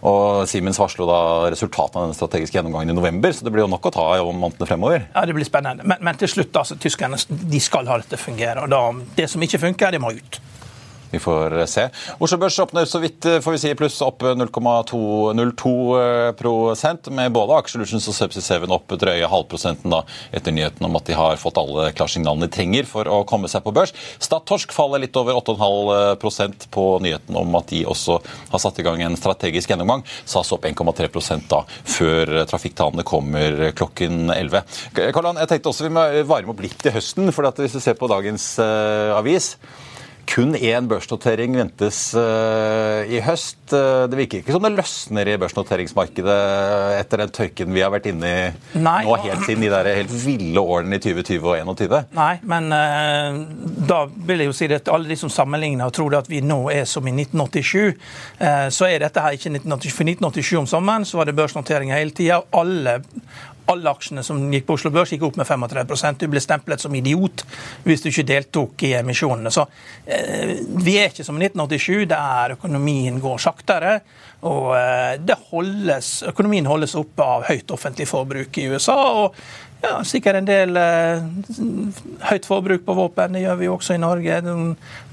Og 0.04 0.44
Siemens 0.48 0.78
varslo 0.80 1.06
da 1.08 1.18
resultatene 1.54 2.02
av 2.02 2.10
den 2.10 2.18
strategiske 2.18 2.58
gjennomgangen 2.58 2.92
i 2.92 2.96
november, 2.96 3.32
så 3.32 3.46
det 3.46 3.52
blir 3.54 3.64
jo 3.64 3.70
nok 3.72 3.88
å 3.88 3.94
ta 3.94 4.08
om 4.20 4.36
månedene 4.36 4.68
fremover. 4.68 5.06
Ja, 5.14 5.24
det 5.24 5.36
blir 5.36 5.48
spennende. 5.48 5.86
Men, 5.88 6.02
men 6.04 6.18
til 6.20 6.28
slutt, 6.28 6.52
altså, 6.60 6.76
tyskerne 6.80 7.16
de 7.30 7.60
skal 7.62 7.88
ha 7.88 7.96
dette 8.00 8.12
til 8.12 8.20
å 8.20 8.24
fungere. 8.26 8.66
og 8.66 8.74
da, 8.74 8.82
Det 9.16 9.30
som 9.32 9.44
ikke 9.46 9.62
funker, 9.64 9.96
det 9.96 10.02
må 10.04 10.12
ut. 10.12 10.40
Vi 11.14 11.18
får 11.18 11.58
eh, 11.58 11.66
se. 11.66 11.88
Oslo 12.18 12.38
Børs 12.38 12.58
åpner 12.58 12.84
så 12.84 12.98
vidt 12.98 13.24
eh, 13.24 13.38
får 13.40 13.54
vi 13.54 13.58
si, 13.62 13.74
pluss 13.78 14.00
opp 14.02 14.22
0,202 14.22 15.74
eh, 16.00 17.10
med 17.14 17.32
både 17.32 17.58
Aksjelutions 17.60 18.08
og 18.10 18.16
Subsea 18.16 18.42
Seven 18.42 18.74
opp 18.74 18.90
drøye 18.98 19.28
halvprosenten 19.30 19.94
da, 19.94 20.00
etter 20.34 20.54
nyheten 20.56 20.88
om 20.88 20.98
at 20.98 21.06
de 21.06 21.14
har 21.14 21.38
fått 21.38 21.60
alle 21.60 21.92
klarsignalene 21.94 22.48
de 22.48 22.56
trenger 22.56 22.88
for 22.90 23.06
å 23.06 23.20
komme 23.30 23.46
seg 23.52 23.62
på 23.62 23.70
børs. 23.76 23.94
Statorsk 24.18 24.74
faller 24.74 25.04
litt 25.04 25.14
over 25.20 25.38
8,5% 25.38 26.66
på 26.74 26.88
nyheten 27.06 27.38
om 27.38 27.54
at 27.60 27.70
de 27.70 27.84
også 27.86 28.18
har 28.50 28.64
satt 28.66 28.82
i 28.82 28.86
gang 28.88 29.06
en 29.06 29.18
strategisk 29.18 29.70
gjennomgang. 29.70 30.02
SAS 30.26 30.50
opp 30.56 30.66
1,3% 30.66 31.46
da, 31.52 31.62
før 31.94 32.40
trafikktallene 32.50 33.06
kommer 33.06 33.70
klokken 33.78 34.34
11. 34.34 34.66
Karlan, 35.14 35.38
jeg 35.44 35.54
tenkte 35.54 35.70
også 35.70 35.86
vi 35.86 35.94
må 35.94 36.08
varme 36.26 36.56
opp 36.56 36.66
litt 36.66 36.80
til 36.82 36.98
høsten. 36.98 37.30
for 37.30 37.46
hvis 37.54 37.78
du 37.78 37.82
ser 37.84 37.94
på 37.94 38.10
dagens 38.10 38.56
avis 38.58 39.54
Kun 40.30 40.54
én 40.56 40.88
børsnotering 40.88 41.56
ventes 41.58 41.98
uh, 42.16 43.02
i 43.06 43.20
høst. 43.24 43.58
Uh, 43.72 44.04
det 44.10 44.18
virker 44.18 44.40
ikke 44.40 44.54
som 44.54 44.64
det 44.64 44.72
løsner 44.74 45.30
i 45.30 45.36
børsnoteringsmarkedet 45.40 46.38
etter 46.98 47.22
den 47.22 47.34
tørken 47.34 47.74
vi 47.74 47.82
har 47.84 47.92
vært 47.94 48.08
inne 48.10 48.30
i 48.30 48.80
Nei. 48.80 49.02
nå 49.06 49.18
helt 49.24 49.44
siden 49.46 49.64
de 49.64 49.70
der 49.72 49.90
helt 50.00 50.14
ville 50.24 50.60
årene 50.60 50.98
i 50.98 51.02
2020 51.04 51.44
og 51.44 51.76
2021. 51.76 52.00
Nei, 52.16 52.34
men 52.50 52.70
da 53.88 54.00
vil 54.14 54.42
jeg 54.42 54.50
jo 54.50 54.56
si 54.56 54.68
at 54.74 54.90
alle 54.92 55.10
de 55.10 55.18
som 55.18 55.32
sammenligner 55.32 55.88
og 55.88 55.94
tror 55.96 56.18
at 56.18 56.30
vi 56.30 56.40
nå 56.44 56.60
er 56.72 56.86
som 56.88 57.06
i 57.08 57.14
1987, 57.14 57.94
så 58.74 58.88
er 58.88 59.04
dette 59.04 59.22
her 59.22 59.36
ikke 59.36 59.52
1987. 59.52 59.92
For 59.94 60.08
1987 60.08 60.62
om 60.62 60.68
sommeren 60.70 61.06
så 61.08 61.20
var 61.20 61.28
det 61.28 61.36
børsnoteringer 61.38 61.98
hele 61.98 62.14
tida. 62.16 62.40
Alle 62.54 63.00
alle 63.72 63.92
aksjene 63.92 64.24
som 64.26 64.40
gikk 64.52 64.66
på 64.68 64.76
Oslo 64.78 64.92
Børs, 64.94 65.12
gikk 65.14 65.24
opp 65.28 65.38
med 65.40 65.48
35% 65.48 66.20
Du 66.24 66.28
ble 66.32 66.42
stemplet 66.42 66.82
som 66.82 66.94
idiot 66.94 67.44
hvis 67.84 68.04
du 68.04 68.10
ikke 68.10 68.26
deltok 68.28 68.84
i 68.86 68.94
emisjonene. 68.98 69.52
Så 69.54 69.66
eh, 70.06 70.54
Vi 70.84 70.98
er 71.00 71.10
ikke 71.12 71.26
som 71.26 71.38
i 71.38 71.48
1987, 71.48 72.04
der 72.10 72.56
økonomien 72.58 73.20
går 73.22 73.42
saktere. 73.42 73.98
Og 74.44 74.74
eh, 74.76 75.34
holdes, 75.50 76.10
økonomien 76.28 76.66
holdes 76.68 76.96
oppe 77.00 77.24
av 77.24 77.46
høyt 77.48 77.72
offentlig 77.72 78.08
forbruk 78.10 78.58
i 78.60 78.68
USA. 78.72 78.98
og 79.24 79.38
ja, 79.84 80.04
sikkert 80.06 80.38
en 80.40 80.48
del 80.48 80.78
eh, 80.80 81.24
høyt 82.30 82.46
forbruk 82.48 82.84
på 82.86 82.96
våpen. 82.96 83.36
Det 83.36 83.44
gjør 83.44 83.58
vi 83.60 83.70
også 83.70 83.96
i 83.96 84.02
Norge. 84.02 84.40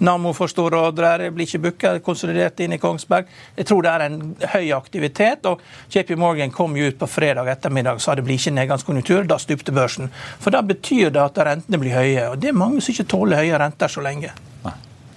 Nammo 0.03 0.33
får 0.37 0.53
store 0.53 0.83
ordrer, 0.89 1.27
blir 1.35 1.49
ikke 1.49 1.63
booka, 1.65 1.93
konsolidert 2.05 2.61
inn 2.63 2.75
i 2.75 2.81
Kongsberg. 2.81 3.31
Jeg 3.57 3.69
tror 3.69 3.85
det 3.85 3.93
er 3.93 4.05
en 4.07 4.21
høy 4.55 4.71
aktivitet. 4.77 5.45
og 5.45 5.61
JP 5.93 6.15
Morgan 6.19 6.53
kom 6.55 6.77
jo 6.77 6.87
ut 6.87 6.99
på 6.99 7.09
fredag 7.09 7.51
ettermiddag 7.55 7.99
og 7.99 8.05
sa 8.05 8.15
det 8.15 8.25
blir 8.27 8.39
ikke 8.39 8.55
nedgangskonjunktur. 8.59 9.27
Da 9.29 9.39
stupte 9.41 9.75
børsen. 9.75 10.11
For 10.39 10.53
da 10.53 10.63
betyr 10.65 11.11
det 11.11 11.25
at 11.25 11.43
rentene 11.47 11.81
blir 11.81 11.97
høye. 11.97 12.29
og 12.31 12.39
Det 12.39 12.51
er 12.51 12.63
mange 12.63 12.81
som 12.81 12.95
ikke 12.95 13.09
tåler 13.11 13.43
høye 13.43 13.59
renter 13.59 13.91
så 13.91 14.03
lenge. 14.05 14.33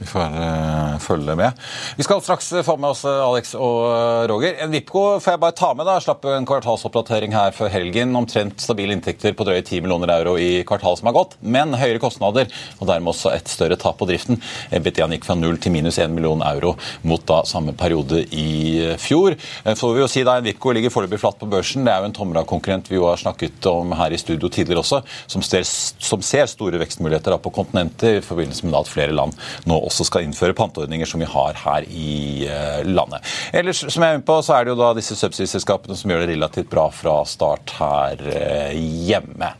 Vi 0.04 0.10
får 0.10 0.34
uh, 0.36 0.98
følge 1.00 1.34
med. 1.38 1.60
Vi 1.96 2.04
skal 2.04 2.20
straks 2.20 2.50
få 2.66 2.76
med 2.76 2.90
oss 2.92 3.04
eh, 3.08 3.20
Alex 3.24 3.54
og 3.56 3.78
eh, 3.88 4.24
Roger. 4.28 4.58
En 4.60 4.72
Vipco 4.74 5.04
får 5.22 5.34
jeg 5.34 5.40
bare 5.40 5.54
ta 5.56 5.70
med. 5.72 5.86
da, 5.88 5.94
Slapp 6.02 6.26
en 6.28 6.44
kvartalsoppdatering 6.48 7.32
her 7.32 7.54
før 7.56 7.70
helgen. 7.72 8.12
Omtrent 8.18 8.60
stabile 8.60 8.92
inntekter 8.92 9.32
på 9.36 9.46
drøye 9.48 9.62
10 9.62 9.80
millioner 9.84 10.12
euro 10.18 10.34
i 10.40 10.60
kvartalet 10.68 11.00
som 11.00 11.08
har 11.08 11.16
gått, 11.16 11.38
men 11.40 11.72
høyere 11.80 12.02
kostnader 12.02 12.50
og 12.80 12.90
dermed 12.90 13.14
også 13.14 13.32
et 13.32 13.48
større 13.48 13.78
tap 13.80 13.96
på 14.00 14.08
driften. 14.10 14.40
ebitda 14.76 15.08
gikk 15.14 15.24
fra 15.24 15.38
null 15.38 15.56
til 15.62 15.72
minus 15.72 15.98
1 16.02 16.12
million 16.12 16.44
euro 16.44 16.74
mot 17.08 17.24
da 17.24 17.40
samme 17.48 17.72
periode 17.72 18.26
i 18.28 18.92
fjor. 19.00 19.38
Så 19.64 19.88
vil 19.88 20.00
vi 20.00 20.04
jo 20.04 20.10
si 20.10 20.26
da 20.26 20.36
En 20.36 20.44
Vipco 20.44 20.74
ligger 20.76 20.92
foreløpig 20.92 21.22
flatt 21.22 21.40
på 21.40 21.48
børsen. 21.48 21.86
Det 21.86 21.94
er 21.94 22.04
jo 22.04 22.10
en 22.10 22.18
Tomra-konkurrent 22.20 22.92
vi 22.92 23.00
jo 23.00 23.08
har 23.08 23.20
snakket 23.20 23.70
om 23.72 23.96
her 23.96 24.12
i 24.12 24.20
studio 24.20 24.52
tidligere 24.52 24.84
også, 24.84 25.00
som 25.30 25.40
ser, 25.46 25.64
som 25.64 26.20
ser 26.20 26.50
store 26.50 26.82
vekstmuligheter 26.84 27.32
da 27.32 27.40
på 27.40 27.54
kontinentet 27.54 28.18
i 28.18 28.24
forbindelse 28.24 28.68
med 28.68 28.82
at 28.82 28.92
flere 28.92 29.16
land 29.16 29.32
nå 29.64 29.80
også 29.80 29.93
skal 30.02 30.26
innføre 30.26 30.56
panteordninger 30.58 31.06
som 31.06 31.22
vi 31.22 31.30
har 31.30 31.54
her 31.62 31.86
i 31.86 32.48
eh, 32.50 32.82
landet. 32.88 33.22
Ellers 33.54 33.84
som 33.86 34.02
jeg 34.02 34.10
er 34.10 34.18
med 34.18 34.26
på, 34.26 34.40
så 34.42 34.58
er 34.58 34.66
det 34.66 34.74
jo 34.74 34.80
da 34.82 34.90
disse 34.98 35.14
subsidieselskapene 35.20 35.94
som 35.98 36.10
gjør 36.10 36.24
det 36.24 36.34
relativt 36.34 36.72
bra 36.74 36.88
fra 36.90 37.20
start 37.28 37.76
her 37.78 38.28
eh, 38.34 38.74
hjemme. 39.06 39.54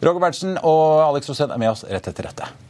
Roger 0.00 0.22
Berntsen 0.22 0.58
og 0.62 1.02
Alex 1.10 1.28
Rosén 1.28 1.50
er 1.50 1.60
med 1.60 1.74
oss 1.74 1.88
rett 1.90 2.06
etter 2.08 2.30
dette. 2.30 2.69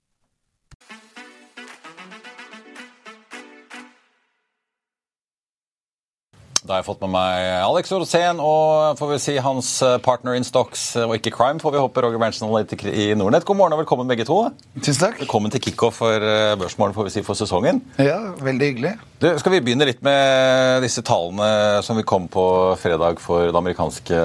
Da 6.71 6.77
har 6.77 6.85
jeg 6.85 6.87
fått 6.87 7.01
med 7.03 7.11
meg 7.11 7.45
Alex 7.59 7.89
Rosén 7.91 8.37
og 8.39 8.95
får 8.95 9.09
vi 9.09 9.15
si 9.19 9.33
hans 9.43 9.69
eh, 9.83 9.97
partner 9.99 10.37
in 10.37 10.45
stocks, 10.47 10.85
eh, 10.95 11.03
og 11.03 11.17
ikke 11.17 11.33
crime, 11.35 11.59
får 11.59 11.73
vi 11.73 11.81
håpe, 11.83 11.99
Roger 12.05 12.21
Berntsen 12.21 12.47
i 12.87 13.09
Nordnett. 13.19 13.43
God 13.43 13.59
morgen 13.59 13.75
og 13.75 13.81
velkommen, 13.81 14.07
begge 14.07 14.23
to. 14.23 14.37
Tusen 14.77 15.01
takk. 15.01 15.17
Velkommen 15.19 15.51
til 15.51 15.59
kickoff 15.65 15.99
for 15.99 16.15
børsmorgen 16.15 16.61
børsmålen 16.61 16.95
får 16.95 17.09
vi 17.09 17.13
si, 17.17 17.25
for 17.27 17.35
sesongen. 17.35 17.83
Ja, 17.99 18.15
veldig 18.39 18.71
hyggelig. 18.71 18.93
Du, 19.19 19.27
skal 19.43 19.57
vi 19.57 19.61
begynne 19.65 19.89
litt 19.89 19.99
med 19.99 20.79
disse 20.85 21.03
tallene 21.03 21.83
som 21.83 21.99
vi 21.99 22.07
kom 22.07 22.31
på 22.31 22.47
fredag 22.79 23.19
for 23.19 23.51
det 23.51 23.63
amerikanske 23.65 24.23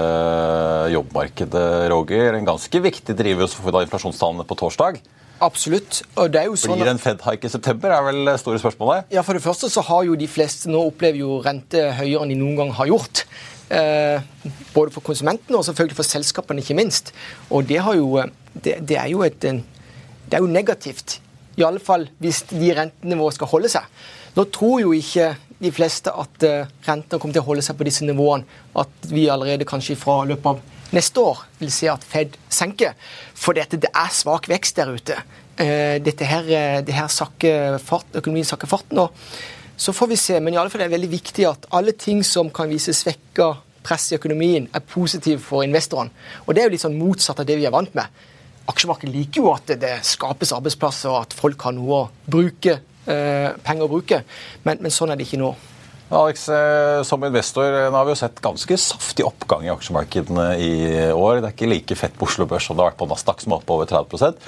jobbmarkedet, 0.95 1.67
Roger? 1.91 2.39
En 2.39 2.47
ganske 2.47 2.85
viktig 2.87 3.19
driver, 3.19 3.51
da 3.75 3.83
inflasjonstallene 3.89 4.47
på 4.47 4.63
torsdag. 4.63 5.03
Absolutt. 5.45 6.01
Og 6.17 6.31
det 6.33 6.41
er 6.41 6.49
jo 6.49 6.57
sånn 6.59 6.79
Blir 6.79 6.89
det 6.89 6.95
en 6.97 7.03
Fed-hike 7.03 7.49
i 7.49 7.53
september, 7.53 7.93
er 7.93 8.07
vel 8.07 8.33
store 8.41 8.61
spørsmålet? 8.63 9.13
Ja, 9.13 9.25
For 9.27 9.37
det 9.37 9.45
første 9.45 9.69
så 9.73 9.85
har 9.85 10.07
jo 10.09 10.17
de 10.19 10.29
fleste 10.31 10.71
nå 10.73 10.81
opplever 10.89 11.21
jo 11.21 11.41
rente 11.45 11.83
høyere 11.99 12.25
enn 12.25 12.33
de 12.33 12.41
noen 12.41 12.57
gang 12.63 12.73
har 12.79 12.91
gjort. 12.91 13.27
Eh, 13.69 14.23
både 14.73 14.95
for 14.95 15.03
konsumentene 15.05 15.59
og 15.59 15.67
selvfølgelig 15.67 15.99
for 15.99 16.09
selskapene, 16.09 16.63
ikke 16.63 16.79
minst. 16.79 17.13
Og 17.51 17.67
det, 17.69 17.81
jo, 17.83 18.17
eh, 18.23 18.31
det, 18.55 18.79
det, 18.89 19.01
er 19.03 19.11
jo 19.13 19.25
et, 19.27 19.41
det 19.43 20.39
er 20.39 20.45
jo 20.45 20.51
negativt. 20.51 21.19
I 21.57 21.65
alle 21.67 21.81
fall 21.81 22.09
hvis 22.23 22.45
de 22.53 22.71
rentenivåene 22.77 23.37
skal 23.37 23.51
holde 23.51 23.73
seg. 23.73 23.89
Nå 24.37 24.45
tror 24.53 24.81
jo 24.85 24.93
ikke 24.93 25.35
de 25.57 25.71
fleste 25.73 26.13
at 26.13 26.45
uh, 26.45 26.69
rentene 26.85 27.17
kommer 27.17 27.33
til 27.33 27.41
å 27.41 27.47
holde 27.47 27.63
seg 27.65 27.79
på 27.79 27.87
disse 27.89 28.05
nivåene. 28.05 28.45
At 28.77 29.09
vi 29.09 29.25
allerede 29.33 29.65
kanskje 29.69 29.97
fra 29.97 30.19
løpet 30.29 30.51
av 30.51 30.76
neste 30.97 31.23
år 31.23 31.45
vil 31.61 31.73
se 31.73 31.91
at 31.93 32.05
Fed 32.07 32.39
senker. 32.53 32.97
For 33.37 33.57
dette, 33.57 33.79
det 33.81 33.93
er 33.93 34.15
svak 34.15 34.49
vekst 34.51 34.81
der 34.81 34.95
ute. 34.97 35.21
Eh, 35.57 35.97
dette 36.05 36.27
her, 36.29 36.49
eh, 36.49 36.81
det 36.85 36.97
her 36.97 37.09
sakker 37.13 37.79
fart, 37.81 38.09
økonomien 38.17 38.49
sakker 38.49 38.69
fart 38.69 38.91
nå. 38.97 39.09
Så 39.77 39.93
får 39.93 40.09
vi 40.09 40.17
se. 40.17 40.41
Men 40.41 40.55
i 40.55 40.57
alle 40.61 40.73
fall 40.73 40.83
er 40.85 40.89
det 40.89 40.99
veldig 40.99 41.13
viktig 41.13 41.47
at 41.49 41.69
alle 41.77 41.93
ting 41.93 42.25
som 42.25 42.51
kan 42.51 42.69
vise 42.73 42.97
svekka 42.97 43.55
press 43.87 44.11
i 44.11 44.17
økonomien, 44.19 44.67
er 44.75 44.83
positive 44.83 45.39
for 45.43 45.63
investorene. 45.63 46.11
Og 46.47 46.55
det 46.55 46.63
er 46.63 46.69
jo 46.69 46.75
litt 46.75 46.85
sånn 46.85 46.99
motsatt 46.99 47.43
av 47.43 47.47
det 47.47 47.59
vi 47.61 47.69
er 47.69 47.75
vant 47.75 47.93
med. 47.95 48.25
Aksjemarkedet 48.67 49.15
liker 49.15 49.45
jo 49.45 49.53
at 49.53 49.71
det 49.79 49.93
skapes 50.07 50.53
arbeidsplasser, 50.57 51.13
og 51.13 51.29
at 51.29 51.37
folk 51.39 51.69
har 51.69 51.77
noe 51.77 52.01
å 52.01 52.09
bruke, 52.27 52.81
eh, 53.07 53.51
penger 53.63 53.87
å 53.87 53.93
bruke. 53.93 54.23
Men, 54.65 54.83
men 54.83 54.95
sånn 54.95 55.13
er 55.13 55.21
det 55.21 55.29
ikke 55.29 55.39
nå. 55.39 55.53
Alex, 56.09 56.49
eh, 56.49 57.03
som 57.03 57.25
investor, 57.25 57.65
eh, 57.65 57.91
nå 57.91 57.99
har 57.99 58.05
vi 58.07 58.15
jo 58.15 58.21
sett 58.21 58.41
ganske 58.41 58.79
saftig 58.79 59.27
oppgang 59.27 59.65
i 59.67 59.73
aksjemarkedene 59.73 60.47
i 60.63 60.73
år. 61.11 61.41
Det 61.41 61.49
er 61.49 61.55
ikke 61.57 61.71
like 61.73 61.99
fett 61.99 62.15
på 62.15 62.29
Oslo 62.29 62.47
Børs 62.47 62.69
som 62.69 62.77
det 62.77 62.85
har 62.85 62.93
vært 62.93 63.01
på 63.01 63.09
Nasdaq, 63.11 63.43
som 63.43 63.53
er 63.53 63.59
oppe 63.59 63.75
over 63.75 63.91
30% 63.91 64.39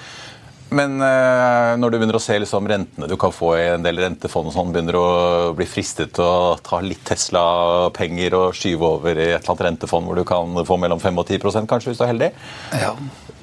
Men 0.70 1.00
øh, 1.02 1.72
når 1.80 1.90
du 1.90 1.96
begynner 1.98 2.18
å 2.18 2.22
se 2.22 2.36
liksom, 2.38 2.68
rentene 2.70 3.08
du 3.10 3.16
kan 3.18 3.34
få 3.34 3.56
i 3.56 3.66
en 3.72 3.82
del 3.82 3.98
rentefond, 4.04 4.52
og 4.52 4.54
sånn, 4.54 4.70
begynner 4.70 4.94
du 4.94 5.00
å 5.00 5.54
bli 5.58 5.66
fristet 5.66 6.12
til 6.14 6.28
å 6.28 6.54
ta 6.62 6.78
litt 6.84 7.02
Tesla-penger 7.08 8.38
og 8.38 8.54
skyve 8.54 8.92
over 9.00 9.18
i 9.18 9.32
et 9.32 9.40
eller 9.40 9.54
annet 9.56 9.66
rentefond 9.72 10.06
hvor 10.06 10.20
du 10.20 10.26
kan 10.28 10.62
få 10.68 10.78
mellom 10.78 11.02
5 11.02 11.18
og 11.24 11.26
10% 11.26 11.66
kanskje, 11.66 11.90
hvis 11.90 11.98
du 11.98 12.06
er 12.06 12.12
heldig? 12.12 12.30
Ja, 12.78 12.94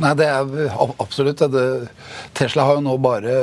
Nei, 0.01 0.11
det 0.19 0.25
er 0.27 0.73
absolutt. 0.99 1.39
Det, 1.51 1.63
Tesla 2.35 2.65
har 2.67 2.79
jo 2.79 2.83
nå 2.83 2.97
bare 3.03 3.35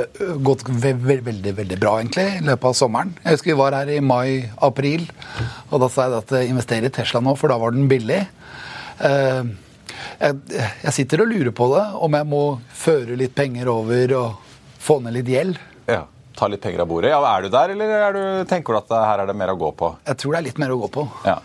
gått 0.45 0.65
veldig, 0.67 1.19
veldig, 1.25 1.53
veldig 1.57 1.79
bra, 1.81 1.95
egentlig, 2.01 2.27
i 2.37 2.45
løpet 2.45 2.69
av 2.69 2.77
sommeren. 2.77 3.15
Jeg 3.23 3.37
husker 3.37 3.53
vi 3.53 3.59
var 3.63 3.77
her 3.77 3.89
i 3.89 3.99
mai-april, 4.03 5.07
og 5.71 5.83
da 5.83 5.89
sa 5.89 6.07
jeg 6.07 6.19
at 6.19 6.33
jeg 6.37 6.53
investerer 6.53 6.89
i 6.89 6.93
Tesla 6.93 7.23
nå, 7.25 7.33
for 7.39 7.53
da 7.53 7.57
var 7.61 7.73
den 7.73 7.89
billig. 7.91 8.21
Uh, 9.01 9.49
jeg, 10.21 10.39
jeg, 10.53 10.93
sitter 10.93 11.25
og 11.25 11.31
lurer 11.33 11.53
på 11.57 11.69
det, 11.73 11.83
om 12.05 12.17
jeg 12.19 12.29
må 12.29 12.43
føre 12.77 13.17
litt 13.19 13.33
penger 13.37 13.71
over 13.73 14.17
og 14.19 14.57
få 14.83 14.99
ned 15.01 15.17
litt 15.17 15.31
gjeld. 15.33 15.61
Ja, 15.89 16.03
Ta 16.33 16.47
litt 16.49 16.63
penger 16.63 16.81
av 16.81 16.87
bordet. 16.89 17.11
Ja, 17.13 17.19
Er 17.29 17.43
du 17.45 17.49
der, 17.53 17.69
eller 17.75 18.15
du, 18.15 18.21
tenker 18.49 18.73
du 18.73 18.79
at 18.79 18.93
her 18.93 19.21
er 19.21 19.29
det 19.29 19.35
mer 19.37 19.51
å 19.53 19.57
gå 19.59 19.69
på? 19.77 19.91
Jeg 20.07 20.17
tror 20.17 20.33
det 20.33 20.39
er 20.39 20.47
litt 20.47 20.61
mer 20.61 20.73
å 20.73 20.79
gå 20.81 20.89
på. 20.95 21.03
Ja. 21.27 21.35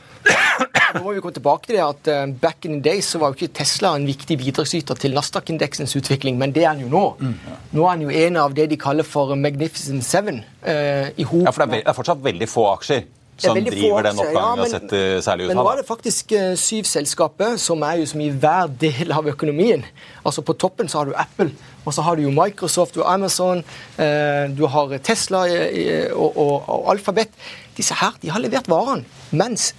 Nå 0.95 1.03
må 1.05 1.13
vi 1.13 1.21
komme 1.21 1.37
tilbake 1.37 1.69
til 1.69 1.77
det 1.77 1.85
at 1.85 2.11
uh, 2.13 2.23
Back 2.41 2.65
in 2.65 2.79
the 2.79 2.83
days 2.91 3.11
så 3.13 3.21
var 3.21 3.33
jo 3.33 3.39
ikke 3.39 3.59
Tesla 3.61 3.93
en 3.97 4.07
viktig 4.09 4.39
bidragsyter 4.41 4.99
til 4.99 5.15
Nasdaq-indeksens 5.17 5.95
utvikling, 6.01 6.39
men 6.41 6.55
det 6.57 6.65
er 6.65 6.73
han 6.73 6.81
jo 6.85 6.89
nå. 6.93 7.05
Mm, 7.21 7.37
ja. 7.45 7.59
Nå 7.77 7.85
er 7.85 7.95
han 7.95 8.07
jo 8.07 8.17
en 8.25 8.41
av 8.41 8.57
det 8.57 8.71
de 8.73 8.81
kaller 8.81 9.07
for 9.07 9.37
Magnificent 9.37 10.05
Seven. 10.07 10.43
i 10.43 10.69
Uh, 10.69 11.07
ja, 11.15 11.53
for 11.53 11.63
det 11.63 11.69
er, 11.69 11.85
det 11.85 11.93
er 11.93 11.97
fortsatt 11.97 12.25
veldig 12.25 12.49
få 12.51 12.65
aksjer 12.73 13.07
som 13.39 13.59
driver 13.63 14.03
den 14.09 14.19
oppgangen 14.19 14.65
ja, 14.65 14.69
sett 14.73 14.95
eh, 14.97 15.19
særlig 15.23 15.47
ut. 15.47 15.53
Men 15.53 15.61
nå 15.61 15.67
er 15.71 15.81
det 15.81 15.87
faktisk 15.89 16.35
uh, 16.35 16.53
syv 16.59 16.89
selskaper 16.91 17.57
som 17.63 17.83
er 17.87 18.01
jo 18.01 18.09
som 18.11 18.23
i 18.23 18.31
hver 18.35 18.71
del 18.83 19.15
av 19.15 19.29
økonomien. 19.31 19.85
Altså 20.27 20.43
På 20.47 20.57
toppen 20.59 20.91
så 20.91 21.03
har 21.03 21.11
du 21.11 21.15
Apple, 21.19 21.53
og 21.85 21.95
så 21.95 22.05
har 22.07 22.19
du 22.19 22.25
jo 22.27 22.35
Microsoft, 22.35 22.97
du 22.97 23.05
har 23.05 23.15
Amazon, 23.15 23.63
uh, 23.99 24.45
du 24.51 24.65
har 24.67 24.97
Tesla 25.07 25.45
uh, 25.47 26.17
og, 26.17 26.31
og, 26.35 26.55
og, 26.67 26.89
Alphabet. 26.95 27.31
Disse 27.79 27.95
her 27.95 28.19
de 28.23 28.33
har 28.35 28.43
levert 28.43 28.71
varene. 28.71 29.07
Mens 29.31 29.71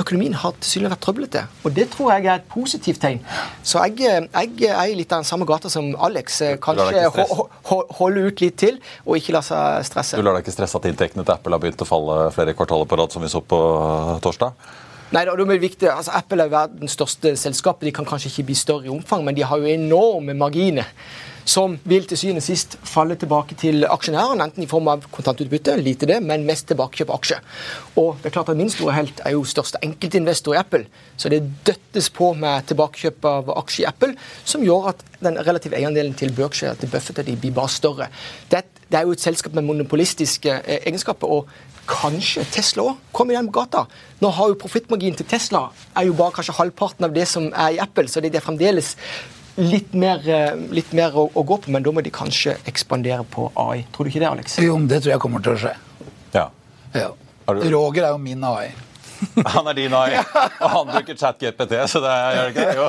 økonomien 0.00 0.34
har 0.36 0.54
tilsynelatende 0.60 0.94
vært 0.96 1.04
trøblete. 1.04 1.42
Og 1.64 1.74
det 1.76 1.88
tror 1.92 2.12
jeg 2.14 2.26
er 2.26 2.40
et 2.40 2.48
positivt 2.52 3.00
tegn. 3.02 3.20
Så 3.66 3.82
jeg, 3.84 4.28
jeg 4.60 4.70
er 4.72 4.94
litt 4.96 5.12
av 5.12 5.22
den 5.22 5.28
samme 5.28 5.48
gata 5.48 5.70
som 5.72 5.92
Alex. 6.06 6.40
Kanskje 6.62 7.06
holde 7.98 8.26
ut 8.28 8.42
litt 8.44 8.58
til 8.60 8.80
og 9.04 9.20
ikke 9.20 9.36
la 9.36 9.42
seg 9.44 9.86
stresse. 9.88 10.18
Du 10.18 10.24
lar 10.26 10.38
deg 10.38 10.46
ikke 10.46 10.56
stresse 10.56 10.80
at 10.80 10.88
inntektene 10.90 11.26
til 11.26 11.36
Apple 11.36 11.56
har 11.56 11.62
begynt 11.62 11.84
å 11.84 11.88
falle 11.88 12.18
flere 12.36 12.56
kvartaler 12.56 12.88
på 12.88 12.98
rad, 13.00 13.14
som 13.14 13.24
vi 13.24 13.32
så 13.32 13.42
på 13.44 13.60
torsdag? 14.24 14.56
Nei, 15.14 15.22
det 15.22 15.32
er 15.32 15.62
viktig. 15.62 15.88
Altså, 15.92 16.12
Apple 16.18 16.44
er 16.44 16.50
verdens 16.50 16.96
største 16.98 17.36
selskap. 17.38 17.80
De 17.84 17.94
kan 17.94 18.08
kanskje 18.08 18.32
ikke 18.32 18.48
bli 18.50 18.58
større 18.58 18.88
i 18.88 18.92
omfang, 18.92 19.22
men 19.26 19.36
de 19.36 19.46
har 19.46 19.62
jo 19.62 19.70
enorme 19.70 20.34
marginer 20.34 20.90
som 21.46 21.76
vil 21.86 22.06
til 22.08 22.18
syvende 22.18 22.42
og 22.42 22.46
sist 22.46 22.76
falle 22.86 23.16
tilbake 23.18 23.56
til 23.58 23.86
aksjonæren, 23.86 24.42
enten 24.42 24.64
i 24.64 24.68
form 24.70 24.90
av 24.90 25.04
kontantutbytte, 25.14 25.76
lite 25.78 26.08
det, 26.10 26.18
men 26.24 26.46
mest 26.48 26.66
tilbakekjøp 26.70 27.12
av 27.12 27.20
aksjer. 27.20 27.60
Og 28.02 28.16
det 28.22 28.30
er 28.30 28.34
klart 28.34 28.50
at 28.50 28.58
Min 28.58 28.72
store 28.72 28.96
helt 28.96 29.20
er 29.24 29.36
jo 29.36 29.44
største 29.46 29.78
enkeltinvestor 29.84 30.56
i 30.56 30.60
Apple, 30.60 30.86
så 31.16 31.30
det 31.30 31.44
døttes 31.66 32.10
på 32.10 32.32
med 32.34 32.66
tilbakekjøp 32.70 33.28
av 33.30 33.52
aksjer 33.60 33.84
i 33.84 33.88
Apple, 33.92 34.16
som 34.44 34.64
gjør 34.66 34.90
at 34.94 35.04
den 35.22 35.38
relative 35.38 35.78
eierandelen 35.78 36.16
til 36.18 36.34
Berkshire 36.34 36.74
til 36.80 36.90
Buffett 36.90 37.22
de 37.26 37.36
blir 37.38 37.54
bare 37.54 37.72
større. 37.72 38.10
Det, 38.50 38.64
det 38.90 38.98
er 38.98 39.06
jo 39.06 39.14
et 39.14 39.22
selskap 39.22 39.54
med 39.54 39.68
monopolistiske 39.68 40.60
eh, 40.64 40.82
egenskaper. 40.82 41.30
og 41.30 41.74
Kanskje 41.86 42.42
Tesla 42.50 42.82
òg 42.82 43.02
kommer 43.14 43.36
i 43.36 43.38
den 43.38 43.52
gata. 43.54 43.84
Nå 44.18 44.32
har 44.34 44.50
jo 44.50 44.58
Profittmarginen 44.58 45.20
til 45.20 45.28
Tesla 45.30 45.68
er 45.94 46.08
jo 46.08 46.16
bare 46.18 46.34
kanskje 46.34 46.56
halvparten 46.58 47.06
av 47.06 47.14
det 47.14 47.28
som 47.30 47.46
er 47.52 47.76
i 47.76 47.80
Apple, 47.82 48.08
så 48.10 48.20
det 48.20 48.34
er 48.34 48.42
fremdeles 48.42 48.96
litt 49.56 49.94
mer, 49.94 50.28
eh, 50.28 50.54
litt 50.70 50.92
mer 50.96 51.16
å, 51.16 51.26
å, 51.32 51.44
gå 51.46 51.60
på, 51.64 51.72
men 51.72 51.84
da 51.84 51.92
må 51.94 52.04
de 52.04 52.12
kanskje 52.14 52.56
ekspandere 52.68 53.24
på 53.32 53.48
AI. 53.56 53.86
Tror 53.94 54.06
du 54.06 54.12
ikke 54.12 54.24
det, 54.24 54.32
Alex? 54.32 54.58
Jo, 54.62 54.76
det 54.88 55.02
tror 55.02 55.16
jeg 55.16 55.22
kommer 55.22 55.44
til 55.44 55.56
å 55.56 55.60
skje. 55.66 55.76
Ja. 56.36 56.48
ja. 56.96 57.12
Roger 57.46 58.08
er 58.08 58.12
jo 58.12 58.20
min 58.20 58.44
AI. 58.44 58.68
Han 59.54 59.68
er 59.70 59.76
din 59.78 59.94
AI, 59.96 60.18
og 60.60 60.70
han 60.74 60.88
bruker 60.90 61.16
ChatGPT, 61.16 61.70
så 61.88 62.02
det 62.04 62.16
gjør 62.36 62.42
det 62.42 62.50
ikke? 62.50 62.64
Jo. 62.76 62.88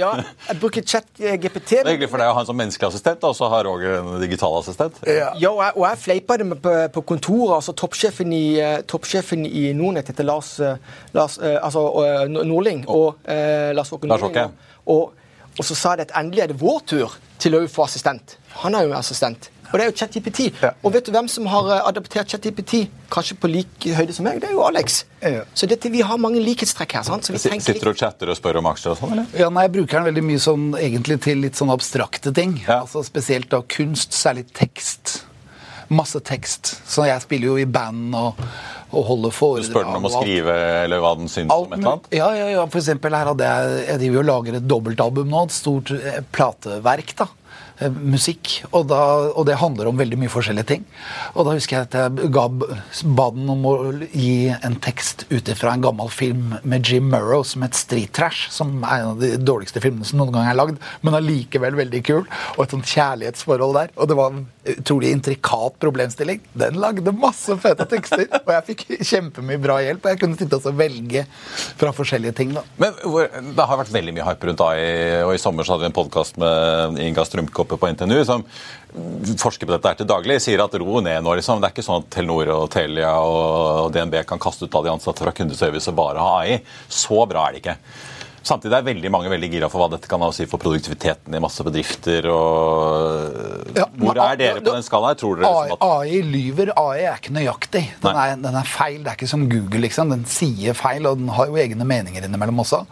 Ja, 0.00 0.08
jeg 0.48 0.58
bruker 0.58 0.82
ChatGPT. 0.82 1.68
Det 1.70 1.78
er 1.84 1.92
hyggelig 1.92 2.08
for 2.10 2.22
deg 2.22 2.32
å 2.32 2.34
ha 2.34 2.42
en 2.42 2.48
som 2.48 2.58
menneskelig 2.58 2.88
assistent, 2.88 3.22
og 3.28 3.36
så 3.38 3.46
har 3.52 3.68
Roger 3.68 4.00
en 4.00 4.16
digital 4.18 4.56
assistent. 4.58 4.98
Ja, 5.06 5.30
ja 5.38 5.52
og 5.52 5.62
jeg, 5.62 5.76
og 5.76 5.86
jeg 5.86 6.02
fleipa 6.06 6.40
det 6.40 6.48
med 6.50 6.62
på, 6.64 6.74
på 6.96 7.04
kontoret. 7.12 7.54
altså 7.60 7.76
Toppsjefen 7.78 8.34
i, 8.34 8.44
uh, 8.58 8.80
toppsjefen 8.90 9.46
i 9.46 9.68
Nordnett 9.78 10.10
heter 10.10 10.26
Lars, 10.26 10.56
uh, 10.58 10.74
Lars 11.14 11.38
altså, 11.38 11.86
Nordling 12.34 12.82
og 12.90 13.22
Lars 13.30 13.94
Åke 13.94 14.10
Nordling. 14.10 14.58
Og, 14.90 15.14
og 15.58 15.64
så 15.66 15.76
sa 15.76 15.96
de 15.96 16.06
at 16.06 16.12
endelig 16.18 16.44
er 16.44 16.52
det 16.52 16.60
vår 16.60 16.84
tur 16.86 17.16
til 17.40 17.56
å 17.56 17.64
få 17.70 17.86
assistent. 17.88 18.36
Han 18.62 18.76
er 18.76 18.86
jo 18.88 18.94
assistent. 18.98 19.50
Og 19.70 19.78
det 19.78 19.84
er 19.84 19.90
jo 19.90 19.94
ChatGPT. 20.00 20.40
Ja. 20.62 20.72
Og 20.82 20.94
vet 20.96 21.06
du 21.06 21.12
hvem 21.14 21.28
som 21.30 21.46
har 21.50 21.68
eh, 21.70 21.84
adaptert 21.86 22.32
ChatGPT 22.32 22.88
kanskje 23.12 23.36
på 23.38 23.50
lik 23.50 23.86
høyde 23.94 24.14
som 24.16 24.26
meg? 24.26 24.40
Det 24.42 24.50
er 24.50 24.56
jo 24.56 24.64
Alex. 24.66 25.04
Ja. 25.22 25.44
Så 25.54 25.68
dette, 25.70 25.92
vi 25.94 26.02
har 26.06 26.18
mange 26.18 26.42
likhetstrekk 26.42 26.96
her. 26.98 27.06
sant? 27.06 27.30
Sitter 27.30 27.78
du 27.78 27.92
og 27.92 28.00
chatter 28.00 28.32
og 28.32 28.38
spør 28.38 28.58
om 28.60 28.70
aksjer 28.72 28.96
og 28.96 28.98
sånn, 28.98 29.14
eller? 29.14 29.30
Ja, 29.38 29.50
nei, 29.54 29.68
Jeg 29.68 29.74
bruker 29.78 30.00
den 30.00 30.08
veldig 30.10 30.24
mye 30.26 30.42
sånn, 30.42 30.66
egentlig 30.80 31.20
til 31.22 31.42
litt 31.46 31.58
sånn 31.60 31.70
abstrakte 31.70 32.34
ting. 32.34 32.58
Ja. 32.66 32.80
Altså 32.80 33.04
Spesielt 33.06 33.50
da 33.54 33.62
kunst, 33.62 34.16
særlig 34.16 34.48
tekst. 34.58 35.20
Masse 35.90 36.18
tekst. 36.22 36.74
Så 36.90 37.06
jeg 37.06 37.22
spiller 37.22 37.52
jo 37.52 37.58
i 37.62 37.68
band 37.70 38.14
og 38.18 38.42
og 38.90 39.04
holde 39.06 39.30
foredrag. 39.34 39.66
Du 39.66 39.70
spør 39.70 39.86
den 39.88 39.98
om 40.00 40.08
å 40.08 40.12
skrive 40.12 40.54
eller 40.84 41.02
hva 41.02 41.12
den 41.20 41.30
syns 41.30 41.52
om 41.54 41.66
et 41.70 41.78
eller 41.78 41.92
annet? 41.94 42.08
Ja, 42.16 42.30
ja, 42.36 42.48
ja. 42.56 42.64
For 42.70 42.82
eksempel 42.82 43.14
her 43.16 43.30
hadde 43.32 43.50
jeg 43.50 43.84
Jeg 43.86 44.02
driver 44.04 44.22
og 44.22 44.28
lager 44.30 44.58
et 44.58 44.66
dobbeltalbum 44.70 45.30
nå. 45.30 45.44
Et 45.46 45.54
stort 45.54 45.92
eh, 45.96 46.20
plateverk. 46.34 47.14
da. 47.20 47.28
Eh, 47.80 47.88
musikk. 47.88 48.58
Og, 48.74 48.84
da, 48.90 49.00
og, 49.32 49.44
det 49.48 49.56
handler 49.60 49.88
om 49.88 49.98
veldig 50.00 50.18
mye 50.20 50.32
forskjellige 50.32 50.68
ting. 50.68 50.84
Og 51.32 51.46
da 51.48 51.54
husker 51.56 51.78
jeg 51.78 51.88
at 51.88 51.96
jeg 51.96 52.30
ga, 52.34 52.46
ba 53.16 53.28
den 53.32 53.48
om 53.52 53.64
å 53.68 53.74
gi 54.12 54.50
en 54.52 54.76
tekst 54.84 55.24
ut 55.30 55.48
fra 55.56 55.72
en 55.74 55.84
gammel 55.84 56.12
film 56.12 56.54
med 56.68 56.84
Jim 56.86 57.08
Murrow 57.12 57.44
som 57.46 57.64
het 57.64 57.78
Street 57.78 58.12
Trash, 58.16 58.50
som 58.52 58.82
er 58.84 59.00
en 59.00 59.12
av 59.14 59.22
de 59.22 59.32
dårligste 59.40 59.80
filmene 59.82 60.08
som 60.08 60.20
noen 60.20 60.34
gang 60.36 60.50
er 60.50 60.58
lagd, 60.58 60.80
men 61.00 61.16
allikevel 61.16 61.78
veldig 61.78 62.02
kul. 62.04 62.26
Og 62.58 62.64
et 62.66 62.76
sånt 62.76 62.90
kjærlighetsforhold 62.90 63.78
der. 63.78 63.94
Og 63.96 64.10
det 64.10 64.18
var 64.18 64.34
en 64.34 64.44
utrolig 64.74 65.14
intrikat 65.16 65.80
problemstilling. 65.80 66.44
Den 66.60 66.76
lagde 66.82 67.16
masse 67.16 67.56
fete 67.62 67.88
tekster, 67.88 68.26
og 68.42 68.52
jeg 68.58 68.66
fikk 68.74 68.86
kjempemye 68.98 69.62
bra 69.62 69.78
hjelp. 69.80 70.04
Og 70.04 70.12
jeg 70.12 70.20
kunne 70.20 70.36
sitte 70.40 70.60
og 70.60 70.76
velge 70.76 71.24
fra 71.80 71.94
forskjellige 71.96 72.36
ting. 72.36 72.52
da. 72.58 72.66
Men 72.76 72.92
Det 73.56 73.68
har 73.72 73.80
vært 73.80 73.94
veldig 73.96 74.18
mye 74.18 74.28
hype 74.28 74.50
rundt 74.50 74.64
AI, 74.68 74.84
og 75.24 75.32
i 75.32 75.40
sommer 75.40 75.64
så 75.64 75.74
hadde 75.74 75.88
vi 75.88 75.92
en 75.94 75.96
podkast 75.96 76.36
med 76.40 77.00
Inga 77.00 77.24
Strømkopp 77.24 77.69
oppe 77.76 77.86
på 77.86 77.92
NTNU, 77.94 78.20
som 78.28 78.44
forsker 79.40 79.68
på 79.68 79.74
dette 79.74 79.92
her 79.92 79.98
til 80.00 80.08
daglig, 80.10 80.40
sier 80.42 80.62
at 80.64 80.76
ro 80.82 81.00
ned 81.04 81.24
nå. 81.24 81.34
Liksom. 81.38 81.60
Det 81.62 81.70
er 81.70 81.74
ikke 81.76 81.86
sånn 81.86 82.04
at 82.04 82.10
Telenor 82.14 82.52
og 82.56 82.70
Telia 82.74 83.12
og 83.22 83.90
DNB 83.94 84.20
kan 84.28 84.42
kaste 84.42 84.66
ut 84.66 84.74
alle 84.74 84.90
de 84.90 84.94
ansatte 84.96 85.24
fra 85.24 85.34
kundeservice 85.36 85.90
og 85.92 85.98
bare 86.00 86.24
ha 86.24 86.40
AI. 86.42 86.60
Så 86.88 87.22
bra 87.30 87.46
er 87.46 87.56
det 87.56 87.62
ikke. 87.64 87.76
Samtidig 88.46 88.76
er 88.78 88.84
veldig 88.86 89.10
mange 89.12 89.30
veldig 89.32 89.48
gira 89.52 89.68
for 89.70 89.82
hva 89.82 89.90
dette 89.92 90.08
kan 90.08 90.22
ha 90.24 90.30
å 90.30 90.34
si 90.34 90.46
for 90.48 90.62
produktiviteten 90.62 91.34
i 91.36 91.40
masse 91.42 91.64
bedrifter. 91.66 92.26
og 92.32 93.76
ja, 93.76 93.84
Hvor 94.00 94.20
er 94.24 94.38
dere 94.40 94.62
på 94.64 94.72
den 94.72 94.86
skalaen? 94.86 95.18
Tror 95.20 95.36
dere 95.36 95.50
liksom 95.50 95.76
at... 95.76 95.84
AI 95.84 96.22
lyver. 96.24 96.72
AI 96.80 97.04
er 97.04 97.20
ikke 97.20 97.34
nøyaktig. 97.36 97.84
Den 98.00 98.20
er, 98.22 98.34
den 98.40 98.58
er, 98.62 98.68
feil. 98.68 98.98
Det 99.04 99.12
er 99.12 99.18
ikke 99.18 99.30
som 99.30 99.46
Google. 99.50 99.82
liksom. 99.84 100.14
Den 100.14 100.24
sier 100.30 100.76
feil, 100.78 101.08
og 101.10 101.20
den 101.20 101.32
har 101.36 101.50
jo 101.52 101.60
egne 101.60 101.86
meninger 101.88 102.24
innimellom 102.26 102.64
også. 102.64 102.82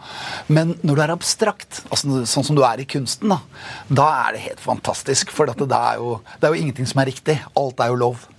Men 0.53 0.75
når 0.83 0.99
du 0.99 1.05
er 1.05 1.15
abstrakt, 1.17 1.83
altså 1.89 2.23
sånn 2.29 2.49
som 2.51 2.57
du 2.59 2.65
er 2.67 2.83
i 2.83 2.89
kunsten, 2.89 3.33
da, 3.33 3.41
da 3.89 4.09
er 4.27 4.37
det 4.37 4.45
helt 4.45 4.63
fantastisk. 4.63 5.33
For 5.33 5.49
det 5.49 5.65
er, 5.65 5.97
jo, 5.97 6.19
det 6.37 6.45
er 6.45 6.53
jo 6.53 6.61
ingenting 6.61 6.89
som 6.89 7.01
er 7.01 7.09
riktig. 7.09 7.39
Alt 7.57 7.81
er 7.81 7.93
jo 7.95 8.03
lov. 8.05 8.29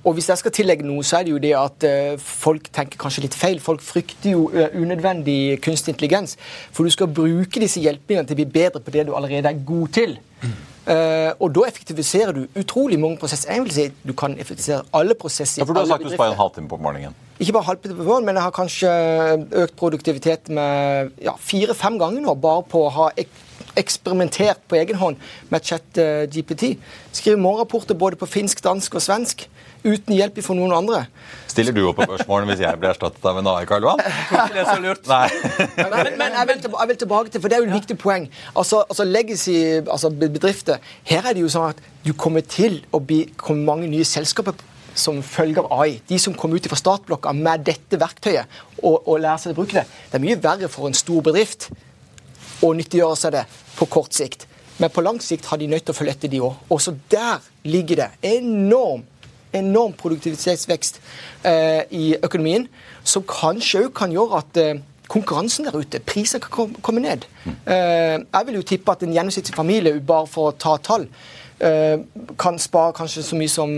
Og 0.00 0.16
hvis 0.16 0.30
jeg 0.30 0.40
skal 0.40 0.54
tillegge 0.56 0.86
noe, 0.86 1.04
så 1.04 1.18
er 1.18 1.26
det 1.26 1.34
jo 1.34 1.42
det 1.42 1.52
at 1.58 1.84
uh, 1.84 2.20
folk 2.20 2.70
tenker 2.72 3.00
kanskje 3.00 3.26
litt 3.26 3.36
feil. 3.36 3.60
Folk 3.60 3.82
frykter 3.84 4.32
jo 4.32 4.46
uh, 4.54 4.72
unødvendig 4.72 5.58
kunstig 5.64 5.92
intelligens. 5.92 6.38
For 6.72 6.88
du 6.88 6.94
skal 6.94 7.10
bruke 7.12 7.60
disse 7.60 7.82
hjelpemidlene 7.84 8.30
til 8.30 8.38
å 8.38 8.40
bli 8.40 8.48
bedre 8.54 8.80
på 8.80 8.94
det 8.94 9.04
du 9.10 9.14
allerede 9.18 9.52
er 9.52 9.64
god 9.68 9.92
til. 9.98 10.16
Mm. 10.40 10.54
Uh, 10.90 11.30
og 11.44 11.50
da 11.52 11.66
effektiviserer 11.68 12.32
du 12.32 12.46
utrolig 12.56 12.96
mange 12.98 13.20
prosesser. 13.20 13.52
Jeg 13.52 13.66
vil 13.66 13.74
si 13.76 13.84
Du 14.00 14.14
kan 14.16 14.32
effektivisere 14.40 14.86
alle 14.96 15.14
prosesser. 15.14 15.60
Ja, 15.60 15.68
for 15.68 15.76
Du 15.76 15.82
har 15.82 15.90
sagt 15.92 16.08
du 16.08 16.14
sparer 16.14 16.32
en 16.32 16.40
halvtime 16.40 16.72
på 16.72 16.80
morgenen. 16.80 17.18
Ikke 17.36 17.52
bare 17.58 17.68
halvtime 17.68 17.98
på 17.98 18.08
morgenen, 18.08 18.30
men 18.30 18.40
jeg 18.40 18.46
har 18.46 18.56
kanskje 18.56 18.94
økt 19.66 19.76
produktivitet 19.76 20.48
med 20.48 21.12
ja, 21.20 21.36
fire-fem 21.36 22.00
ganger 22.00 22.24
nå, 22.24 22.34
bare 22.40 22.64
på 22.72 22.86
å 22.88 22.90
ha 22.96 23.12
eksperimentert 23.78 24.62
på 24.68 24.78
egen 24.80 24.98
hånd 25.00 25.18
med 25.50 25.66
chat-GPT. 25.66 26.74
Skriver 27.12 27.40
morgenrapporter 27.40 27.98
både 27.98 28.18
på 28.20 28.28
finsk, 28.30 28.62
dansk 28.64 28.96
og 28.98 29.04
svensk 29.04 29.46
uten 29.84 30.14
hjelp 30.14 30.40
fra 30.44 30.56
noen 30.56 30.74
andre. 30.76 31.04
Stiller 31.48 31.74
du 31.74 31.82
opp 31.88 32.00
på 32.00 32.06
spørsmålene 32.08 32.52
hvis 32.52 32.64
jeg 32.64 32.80
blir 32.80 32.92
erstattet 32.92 33.26
av 33.26 33.38
en 33.40 33.50
AI, 33.52 33.66
Karl 33.68 33.86
Johan? 33.86 34.02
Det 34.52 34.62
er 34.62 34.68
så 34.68 34.80
lurt. 34.82 35.06
men, 35.08 36.10
men 36.20 36.36
jeg, 36.36 36.48
vil 36.50 36.64
tilbake, 36.64 36.82
jeg, 36.82 36.90
vil 36.90 37.00
tilbake, 37.04 37.32
til, 37.32 37.42
for 37.42 37.52
det 37.52 37.56
er 37.56 37.64
jo 37.64 37.70
et 37.70 37.78
viktig 37.78 37.98
poeng. 38.00 38.26
Altså, 38.54 38.82
altså 38.86 39.06
legacy, 39.08 39.56
altså 39.80 40.12
bedrifter. 40.12 40.82
Her 41.08 41.30
er 41.30 41.36
det 41.36 41.44
jo 41.44 41.52
sånn 41.52 41.70
at 41.72 41.80
du 42.04 42.12
kommer 42.16 42.44
til 42.44 42.82
å 42.92 43.00
bli 43.02 43.24
kommer 43.40 43.72
mange 43.74 43.90
nye 43.92 44.06
selskaper 44.08 44.58
som 45.00 45.20
følge 45.24 45.62
av 45.62 45.70
AI. 45.80 46.00
De 46.08 46.18
som 46.20 46.34
kommer 46.36 46.60
ut 46.60 46.68
fra 46.68 46.78
startblokka 46.78 47.32
med 47.36 47.64
dette 47.68 47.98
verktøyet 48.00 48.60
og, 48.82 49.06
og 49.06 49.20
lærer 49.22 49.40
seg 49.40 49.54
å 49.54 49.60
bruke 49.62 49.78
det. 49.80 49.86
Det 50.10 50.18
er 50.18 50.24
mye 50.26 50.40
verre 50.42 50.70
for 50.72 50.90
en 50.90 50.98
stor 50.98 51.24
bedrift 51.24 51.70
å 52.62 52.72
nyttiggjøre 52.76 53.16
seg 53.18 53.34
det 53.36 53.44
på 53.78 53.88
kort 53.90 54.16
sikt 54.16 54.46
Men 54.80 54.92
på 54.92 55.04
lang 55.04 55.20
sikt 55.20 55.48
har 55.50 55.60
de 55.60 55.68
nødt 55.68 55.84
til 55.84 55.92
å 55.92 55.96
følge 55.98 56.14
etter, 56.16 56.30
de 56.32 56.40
òg. 56.40 56.54
Også 56.72 56.94
der 57.12 57.42
ligger 57.68 57.98
det 58.00 58.06
enorm, 58.24 59.02
enorm 59.52 59.92
produktivitetsvekst 59.92 61.00
eh, 61.44 61.82
i 61.92 62.14
økonomien, 62.16 62.64
som 63.04 63.26
kanskje 63.28 63.84
òg 63.84 63.92
kan 63.98 64.14
gjøre 64.14 64.40
at 64.40 64.60
eh, 64.62 64.80
konkurransen 65.12 65.68
der 65.68 65.76
ute, 65.76 66.00
prisene 66.00 66.40
kan 66.40 66.72
komme 66.80 67.04
ned. 67.04 67.28
Eh, 67.44 68.16
jeg 68.24 68.48
vil 68.48 68.60
jo 68.60 68.66
tippe 68.72 68.96
at 68.96 69.04
en 69.04 69.12
gjennomsnittlig 69.12 69.58
familie, 69.58 70.00
bare 70.00 70.30
for 70.32 70.48
å 70.48 70.56
ta 70.56 70.78
tall, 70.80 71.08
eh, 71.60 71.98
kan 72.40 72.58
spare 72.58 72.96
kanskje 72.96 73.26
så 73.28 73.36
mye 73.36 73.52
som 73.52 73.76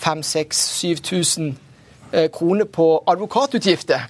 5000-7000 0.00 1.52
eh, 2.12 2.30
kroner 2.32 2.64
på 2.64 2.94
advokatutgifter 3.04 4.08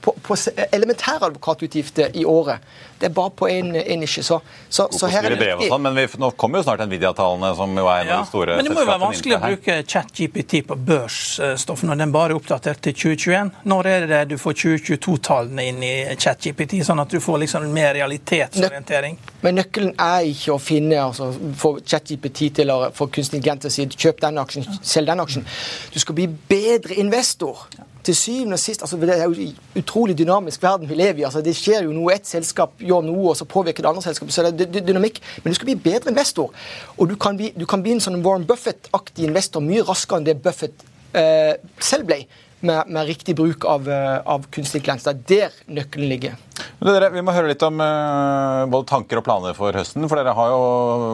på, 0.00 0.14
på 0.22 0.36
elementære 0.72 1.26
advokatutgifter 1.26 2.14
i 2.14 2.24
året. 2.24 2.58
Det 3.00 3.08
er 3.08 3.14
bare 3.16 3.32
på 3.32 3.48
én 3.48 3.70
nisje. 3.72 4.22
Så, 4.26 4.40
så, 4.68 4.86
så 4.92 5.08
her 5.08 5.24
er 5.24 5.34
det 5.34 5.40
brev 5.40 5.62
og 5.62 5.72
sånn, 5.72 5.84
Men 5.86 5.96
vi, 5.96 6.06
nå 6.20 6.30
kommer 6.40 6.60
jo 6.60 6.66
snart 6.66 6.84
Nvidia-tallene, 6.84 7.52
som 7.56 7.72
jo 7.80 7.86
er 7.88 8.04
en 8.04 8.12
av 8.12 8.24
de 8.24 8.30
store 8.30 8.58
Men 8.58 8.68
det 8.68 8.74
må 8.74 8.84
jo 8.84 8.90
være 8.90 9.02
vanskelig 9.04 9.36
å 9.38 9.40
bruke 9.46 9.76
ChatGPT 9.88 10.60
på 10.68 10.78
børsstoff 10.90 11.84
når 11.88 12.02
den 12.02 12.14
bare 12.14 12.34
er 12.34 12.40
oppdatert 12.40 12.82
til 12.84 12.96
2021. 13.16 13.52
Når 13.72 13.90
er 13.94 14.08
det 14.10 14.22
du 14.34 14.36
får 14.40 14.58
2022-tallene 14.64 15.68
inn 15.72 15.82
i 15.86 15.94
ChatGPT, 16.20 16.80
sånn 16.86 17.00
at 17.02 17.12
du 17.12 17.20
får 17.24 17.40
liksom 17.44 17.68
mer 17.72 17.94
realitetsorientering? 17.96 19.18
Men 19.40 19.60
nøkkelen 19.62 19.94
er 19.96 20.28
ikke 20.28 20.56
å 20.56 20.60
finne 20.60 21.00
altså, 21.00 21.30
få 21.60 21.78
ChatGPT 21.80 22.50
til 22.60 22.72
å 22.74 22.82
få 22.96 23.08
kunstig 23.08 23.40
intelligens 23.40 23.64
til 23.64 23.70
å 23.70 23.76
si 23.76 24.04
kjøp 24.06 24.20
den 24.26 24.40
aksjen, 24.44 24.66
selg 24.82 25.08
den 25.10 25.24
aksjen. 25.24 25.46
Du 25.94 26.00
skal 26.02 26.18
bli 26.18 26.28
bedre 26.28 27.00
investor 27.00 27.66
til 28.04 28.16
syvende 28.16 28.56
og 28.56 28.62
sist 28.62 28.82
altså 28.84 28.96
Det 29.00 29.12
er 29.12 29.26
jo 29.28 29.50
utrolig 29.76 30.16
dynamisk 30.18 30.62
verden 30.62 30.88
vi 30.88 30.96
lever 30.98 31.20
i. 31.20 31.24
altså 31.28 31.42
Det 31.44 31.54
skjer 31.56 31.84
jo 31.84 31.92
noe, 31.92 32.14
ett 32.14 32.26
selskap 32.26 32.80
gjør 32.90 33.06
noe, 33.06 33.30
og 33.32 33.38
så 33.38 33.48
påvirker 33.48 33.86
det 33.86 33.92
andre 33.92 34.04
selskapet. 34.04 34.34
Så 34.34 34.50
det 34.50 34.68
er 34.68 34.86
dynamikk. 34.90 35.22
Men 35.40 35.54
du 35.54 35.58
skal 35.58 35.70
bli 35.70 35.78
bedre 35.88 36.12
investor. 36.12 36.52
Og 36.98 37.10
du 37.10 37.16
kan 37.20 37.38
bli, 37.38 37.52
du 37.56 37.66
kan 37.70 37.82
bli 37.84 37.96
en 37.96 38.04
sånn 38.04 38.20
Warren 38.26 38.46
Buffett-aktig 38.48 39.28
investor 39.30 39.64
mye 39.64 39.86
raskere 39.86 40.20
enn 40.20 40.28
det 40.28 40.40
Buffett 40.44 40.86
eh, 41.16 41.56
selv 41.82 42.10
ble 42.10 42.24
med, 42.60 42.88
med, 42.88 43.06
riktig 43.06 43.36
bruk 43.36 43.64
av, 43.64 43.88
eh, 43.88 44.20
av 44.24 44.46
kunstig 44.52 44.80
intelligens. 44.80 45.04
Det 45.04 45.40
er 45.40 45.50
der 45.50 45.76
nøkkelen 45.80 46.10
ligger. 46.10 46.38
Dere, 46.80 47.10
vi 47.12 47.22
må 47.24 47.32
høre 47.32 47.50
litt 47.50 47.62
om 47.64 47.80
uh, 47.80 48.66
både 48.72 48.88
tanker 48.88 49.20
og 49.20 49.24
planer 49.24 49.56
for 49.56 49.76
høsten. 49.76 50.04
For 50.08 50.20
dere 50.20 50.34
har 50.36 50.52
jo 50.52 50.60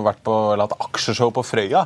vært 0.06 0.20
på, 0.26 0.34
eller 0.52 0.66
hatt 0.66 0.86
aksjeshow 0.88 1.30
på 1.34 1.44
Frøya. 1.46 1.84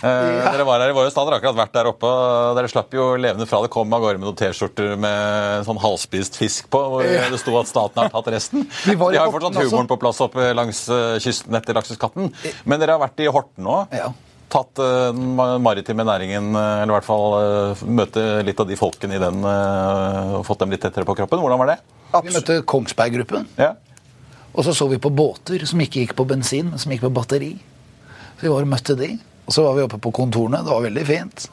Uh, 0.00 0.08
ja. 0.08 0.50
Dere 0.50 0.66
var 0.68 0.84
her 0.84 0.92
i 0.92 0.96
våre 0.96 1.12
stader, 1.12 1.36
akkurat 1.36 1.58
vært 1.60 1.76
der 1.76 1.90
oppe. 1.92 2.10
Dere 2.58 2.72
slapp 2.72 2.96
jo 2.96 3.12
levende 3.20 3.48
fra 3.48 3.62
det 3.64 3.72
kom 3.72 3.92
av 3.92 4.04
gårde 4.04 4.20
med 4.20 4.28
noen 4.28 4.40
T-skjorter 4.40 4.96
med 5.00 5.68
sånn 5.68 5.80
halvspist 5.82 6.40
fisk 6.40 6.72
på, 6.72 6.82
hvor 6.94 7.06
ja. 7.08 7.28
det 7.32 7.40
sto 7.40 7.56
at 7.60 7.70
staten 7.70 8.04
har 8.04 8.12
tatt 8.12 8.32
resten. 8.32 8.68
De 8.88 8.96
har 9.00 9.16
jo 9.16 9.30
fortsatt 9.36 9.62
humoren 9.62 9.92
på 9.92 10.00
plass 10.02 10.20
oppe 10.24 10.52
langs 10.56 10.84
kysten 11.24 11.56
etter 11.56 11.76
lakseskatten. 11.80 12.32
Men 12.68 12.80
dere 12.80 12.96
har 12.96 13.04
vært 13.04 13.24
i 13.24 13.32
Horten 13.32 13.68
òg. 13.68 13.96
Ja 13.96 14.12
tatt 14.52 14.76
den 14.78 15.32
maritime 15.64 16.04
næringen, 16.06 16.52
eller 16.52 16.92
i 16.92 16.96
hvert 16.98 17.08
fall 17.08 17.86
møte 17.88 18.24
litt 18.46 18.60
av 18.60 18.68
de 18.68 18.76
folkene 18.78 19.16
i 19.16 19.22
den 19.22 19.40
og 19.48 20.44
fått 20.46 20.62
dem 20.64 20.74
litt 20.74 20.84
tettere 20.84 21.08
på 21.08 21.16
kroppen. 21.18 21.40
Hvordan 21.40 21.62
var 21.62 21.72
det? 21.72 21.78
Vi 22.12 22.34
møtte 22.34 22.58
Kongsberg-gruppen. 22.68 23.48
Ja. 23.56 23.72
Og 24.52 24.66
så 24.66 24.74
så 24.76 24.88
vi 24.90 25.00
på 25.00 25.12
båter 25.16 25.64
som 25.68 25.80
ikke 25.80 26.02
gikk 26.02 26.14
på 26.18 26.28
bensin, 26.28 26.68
men 26.68 26.80
som 26.80 26.92
gikk 26.92 27.06
på 27.06 27.14
batteri. 27.16 27.54
Så 28.36 28.44
vi 28.44 28.52
var 28.52 28.66
og 28.66 28.72
møtte 28.74 28.96
de. 28.98 29.14
Og 29.46 29.56
så 29.56 29.64
var 29.64 29.78
vi 29.78 29.84
oppe 29.86 30.00
på 30.02 30.12
kontorene. 30.14 30.60
Det 30.62 30.72
var 30.74 30.84
veldig 30.84 31.04
fint. 31.08 31.48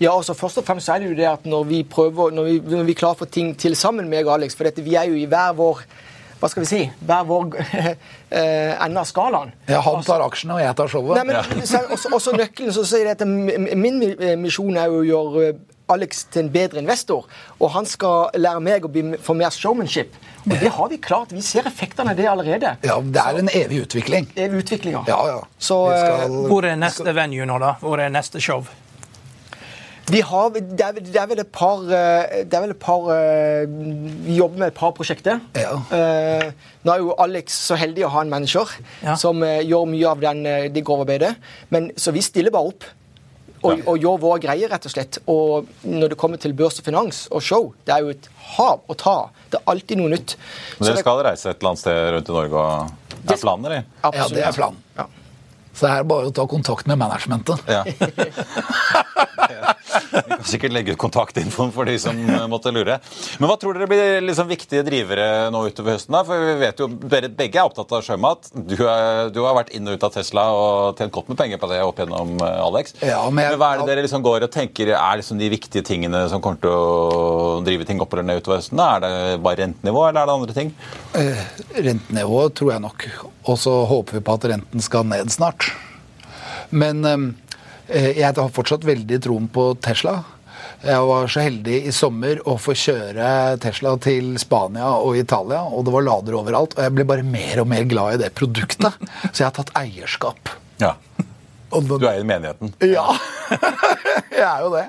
Ja, 0.00 0.14
altså 0.14 0.32
Først 0.32 0.62
og 0.62 0.64
fremst 0.64 0.88
er 0.88 1.02
det 1.02 1.10
jo 1.10 1.16
det 1.18 1.26
at 1.28 1.42
når 1.44 1.66
vi 1.68 1.82
prøver, 1.84 2.30
når 2.32 2.46
vi, 2.46 2.54
når 2.72 2.86
vi 2.88 2.96
klarer 2.96 3.18
å 3.18 3.20
få 3.20 3.28
ting 3.28 3.50
til 3.60 3.74
sammen, 3.76 4.08
meg 4.08 4.24
og 4.24 4.38
Alex 4.38 4.56
For 4.56 4.68
dette, 4.68 4.84
vi 4.86 4.94
er 4.96 5.10
jo 5.10 5.18
i 5.18 5.26
hver 5.28 5.52
vår 5.58 5.82
hva 6.40 6.48
skal 6.48 6.64
vi 6.64 6.68
si, 6.70 6.84
hver 7.04 7.26
vår 7.28 7.56
eh, 7.60 8.72
ende 8.80 9.02
av 9.02 9.08
skalaen. 9.08 9.52
Ja, 9.68 9.82
Han 9.84 10.04
tar 10.06 10.24
aksjene, 10.24 10.56
og 10.56 10.62
jeg 10.62 10.76
tar 10.78 10.92
showet. 10.92 11.18
Nei, 11.18 11.26
men 11.28 11.36
ja. 11.36 11.44
også, 11.92 12.12
også, 12.16 12.36
nøkkelen 12.38 12.72
så 12.74 12.86
sier 12.88 13.10
det 13.10 13.18
at 13.18 13.76
Min 13.76 14.00
misjon 14.40 14.78
er 14.80 14.88
jo 14.88 15.02
å 15.02 15.06
gjøre 15.10 15.52
Alex 15.90 16.24
til 16.30 16.44
en 16.44 16.50
bedre 16.54 16.80
investor. 16.82 17.26
Og 17.58 17.72
han 17.74 17.88
skal 17.88 18.30
lære 18.38 18.62
meg 18.62 18.86
å 18.86 18.90
bli, 18.92 19.02
få 19.22 19.34
mer 19.38 19.50
showmanship. 19.54 20.14
Og 20.46 20.54
det 20.54 20.70
har 20.76 20.90
vi 20.92 21.00
klart. 21.02 21.34
Vi 21.34 21.42
ser 21.44 21.66
effektene 21.68 22.14
av 22.14 22.20
det 22.20 22.28
allerede. 22.30 22.76
Ja, 22.86 23.00
Det 23.00 23.24
er 23.24 23.40
en 23.42 23.50
evig 23.52 23.82
utvikling. 23.86 24.30
Evig 24.36 24.64
utvikling, 24.64 25.00
ja. 25.00 25.02
ja, 25.08 25.20
ja. 25.34 25.40
Så, 25.58 25.82
skal... 25.90 26.28
Eh, 26.28 26.38
Hvor 26.50 26.68
er 26.68 26.78
neste 26.78 27.16
venue 27.16 27.48
nå, 27.48 27.58
da? 27.62 27.74
Hvor 27.82 28.00
er 28.00 28.12
neste 28.14 28.42
show? 28.42 28.64
Vi 30.10 30.20
har, 30.26 30.50
det, 30.54 30.82
er, 30.82 30.96
det 30.98 31.18
er 31.20 31.28
vel 31.30 31.42
et 31.42 31.50
par, 31.54 31.82
eh, 31.86 32.40
det 32.42 32.56
er 32.56 32.64
vel 32.64 32.72
et 32.74 32.80
par 32.82 33.04
eh, 33.14 33.66
Vi 34.26 34.38
jobber 34.40 34.64
med 34.64 34.72
et 34.72 34.78
par 34.78 34.94
prosjekter. 34.96 35.38
Ja. 35.54 35.76
Nå 36.82 36.94
er 36.94 37.02
jo 37.02 37.14
Alex 37.20 37.58
så 37.68 37.78
heldig 37.78 38.06
å 38.08 38.14
ha 38.16 38.24
en 38.24 38.32
manager 38.32 38.72
ja. 39.04 39.14
som 39.20 39.44
gjør 39.44 39.86
mye 39.90 40.08
av 40.10 40.24
den, 40.24 40.42
det 40.74 40.82
grovarbeidet. 40.86 41.34
Men, 41.70 41.92
så 42.00 42.14
vi 42.16 42.24
stiller 42.24 42.54
bare 42.54 42.72
opp 42.72 42.88
og, 43.60 43.82
og 43.84 44.00
gjør 44.00 44.20
våre 44.22 44.40
greier, 44.42 44.70
rett 44.72 44.86
og 44.88 44.94
slett. 44.94 45.20
Og 45.30 45.68
når 45.84 46.14
det 46.14 46.18
kommer 46.20 46.40
til 46.40 46.54
børs 46.56 46.80
og 46.80 46.86
finans 46.86 47.22
og 47.30 47.44
show, 47.44 47.70
det 47.84 47.94
er 47.94 48.06
jo 48.06 48.14
et 48.14 48.28
hav 48.56 48.84
å 48.88 48.96
ta. 48.98 49.16
Det 49.52 49.60
er 49.60 49.72
alltid 49.74 50.00
noe 50.00 50.12
nytt. 50.14 50.36
Men 50.78 50.90
dere 50.90 51.04
skal 51.04 51.22
reise 51.26 51.52
et 51.52 51.58
eller 51.58 51.72
annet 51.72 51.84
sted 51.84 52.02
rundt 52.16 52.30
i 52.30 52.36
Norge 52.38 52.66
og 52.66 53.16
Det 53.20 53.36
er 53.36 53.42
planen, 53.42 53.68
eller? 53.68 53.88
Ja, 54.02 54.28
det 54.32 54.46
er 54.48 54.56
planen. 54.56 54.80
Ja. 54.96 55.08
Så 55.70 55.86
det 55.86 55.92
er 55.92 56.08
bare 56.08 56.30
å 56.30 56.34
ta 56.34 56.46
kontakt 56.50 56.88
med 56.90 56.98
managementet. 57.00 57.68
Ja. 57.70 57.84
Vi 59.90 60.22
kan 60.30 60.44
sikkert 60.48 60.74
legge 60.74 60.94
ut 60.94 61.00
kontaktinfoen 61.00 61.72
for 61.74 61.88
de 61.88 61.96
som 62.00 62.16
måtte 62.50 62.72
lure. 62.74 62.98
Men 63.40 63.50
hva 63.50 63.56
tror 63.60 63.76
dere 63.76 63.88
blir 63.90 64.20
liksom 64.24 64.48
viktige 64.50 64.84
drivere 64.86 65.48
nå 65.52 65.62
utover 65.68 65.96
høsten? 65.96 66.14
da? 66.16 66.22
For 66.26 66.44
vi 66.44 66.56
vet 66.60 66.80
jo, 66.82 66.88
Dere 67.10 67.30
begge 67.34 67.60
er 67.60 67.68
opptatt 67.68 67.92
av 67.96 68.04
sjømat. 68.06 68.50
Du, 68.54 68.76
er, 68.84 69.30
du 69.34 69.40
har 69.44 69.56
vært 69.56 69.72
inn 69.76 69.88
og 69.88 69.98
ut 69.98 70.06
av 70.06 70.14
Tesla 70.14 70.46
og 70.54 71.00
tjent 71.00 71.14
godt 71.14 71.30
med 71.32 71.40
penger 71.40 71.60
på 71.60 71.70
det 71.70 71.80
opp 71.84 72.00
gjennom 72.02 72.36
eh, 72.38 72.60
Alex. 72.64 72.96
Ja, 73.02 73.22
men, 73.28 73.50
men 73.52 73.60
Hva 73.60 73.72
er 73.74 73.82
det 73.82 73.88
dere 73.92 74.06
liksom 74.06 74.24
går 74.26 74.46
og 74.46 74.54
tenker 74.54 74.92
er 74.94 75.20
liksom 75.20 75.40
de 75.40 75.50
viktige 75.52 75.86
tingene 75.86 76.24
som 76.30 76.42
kommer 76.44 76.60
til 76.62 76.74
å 76.74 77.60
drive 77.66 77.86
ting 77.88 78.02
opp 78.02 78.14
eller 78.14 78.28
ned 78.30 78.42
utover 78.42 78.60
høsten? 78.60 78.80
da? 78.80 78.88
Er 78.96 79.04
det 79.04 79.42
bare 79.44 79.62
rentenivå, 79.64 80.06
eller 80.08 80.22
er 80.22 80.30
det 80.30 80.38
andre 80.38 80.56
ting? 80.56 80.72
Uh, 81.16 81.44
rentenivå 81.90 82.42
tror 82.56 82.74
jeg 82.74 82.84
nok. 82.86 83.06
Og 83.50 83.60
så 83.60 83.76
håper 83.90 84.18
vi 84.18 84.24
på 84.26 84.36
at 84.38 84.50
renten 84.54 84.84
skal 84.84 85.08
ned 85.08 85.32
snart. 85.32 85.70
Men 86.70 87.04
um, 87.04 87.30
jeg 87.90 88.36
har 88.36 88.52
fortsatt 88.54 88.84
veldig 88.86 89.18
troen 89.24 89.48
på 89.50 89.72
Tesla. 89.82 90.20
Jeg 90.80 91.00
var 91.04 91.26
så 91.28 91.42
heldig 91.44 91.78
i 91.90 91.92
sommer 91.92 92.38
å 92.48 92.54
få 92.60 92.72
kjøre 92.78 93.58
Tesla 93.60 93.92
til 94.00 94.32
Spania 94.40 94.94
og 94.96 95.18
Italia, 95.20 95.60
og 95.68 95.84
det 95.84 95.92
var 95.92 96.06
lader 96.06 96.38
overalt. 96.38 96.76
Og 96.76 96.86
jeg 96.86 96.94
ble 96.96 97.04
bare 97.08 97.26
mer 97.26 97.60
og 97.60 97.68
mer 97.68 97.84
glad 97.88 98.16
i 98.16 98.22
det 98.22 98.30
produktet. 98.36 98.96
Så 99.32 99.42
jeg 99.42 99.48
har 99.50 99.56
tatt 99.58 99.74
eierskap. 99.76 100.54
Ja. 100.80 100.94
Du 101.70 101.92
er 102.00 102.16
i 102.18 102.24
menigheten? 102.26 102.72
Ja, 102.82 103.12
jeg 104.34 104.42
er 104.42 104.64
jo 104.64 104.72
det. 104.72 104.86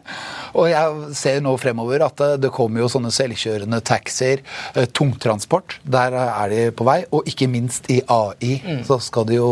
Og 0.57 0.65
jeg 0.71 1.11
ser 1.19 1.43
nå 1.43 1.51
fremover 1.61 2.07
at 2.07 2.23
det 2.41 2.49
kommer 2.55 2.81
jo 2.81 2.87
sånne 2.89 3.11
selvkjørende 3.13 3.83
taxier, 3.85 4.41
eh, 4.73 4.87
tungtransport. 4.89 5.77
Der 5.83 6.15
er 6.23 6.49
de 6.49 6.63
på 6.73 6.87
vei. 6.87 7.03
Og 7.13 7.27
ikke 7.29 7.51
minst 7.51 7.91
i 7.93 7.99
AI 8.07 8.55
mm. 8.63 8.81
så 8.89 8.97
skal 9.03 9.29
de 9.29 9.37
jo 9.37 9.51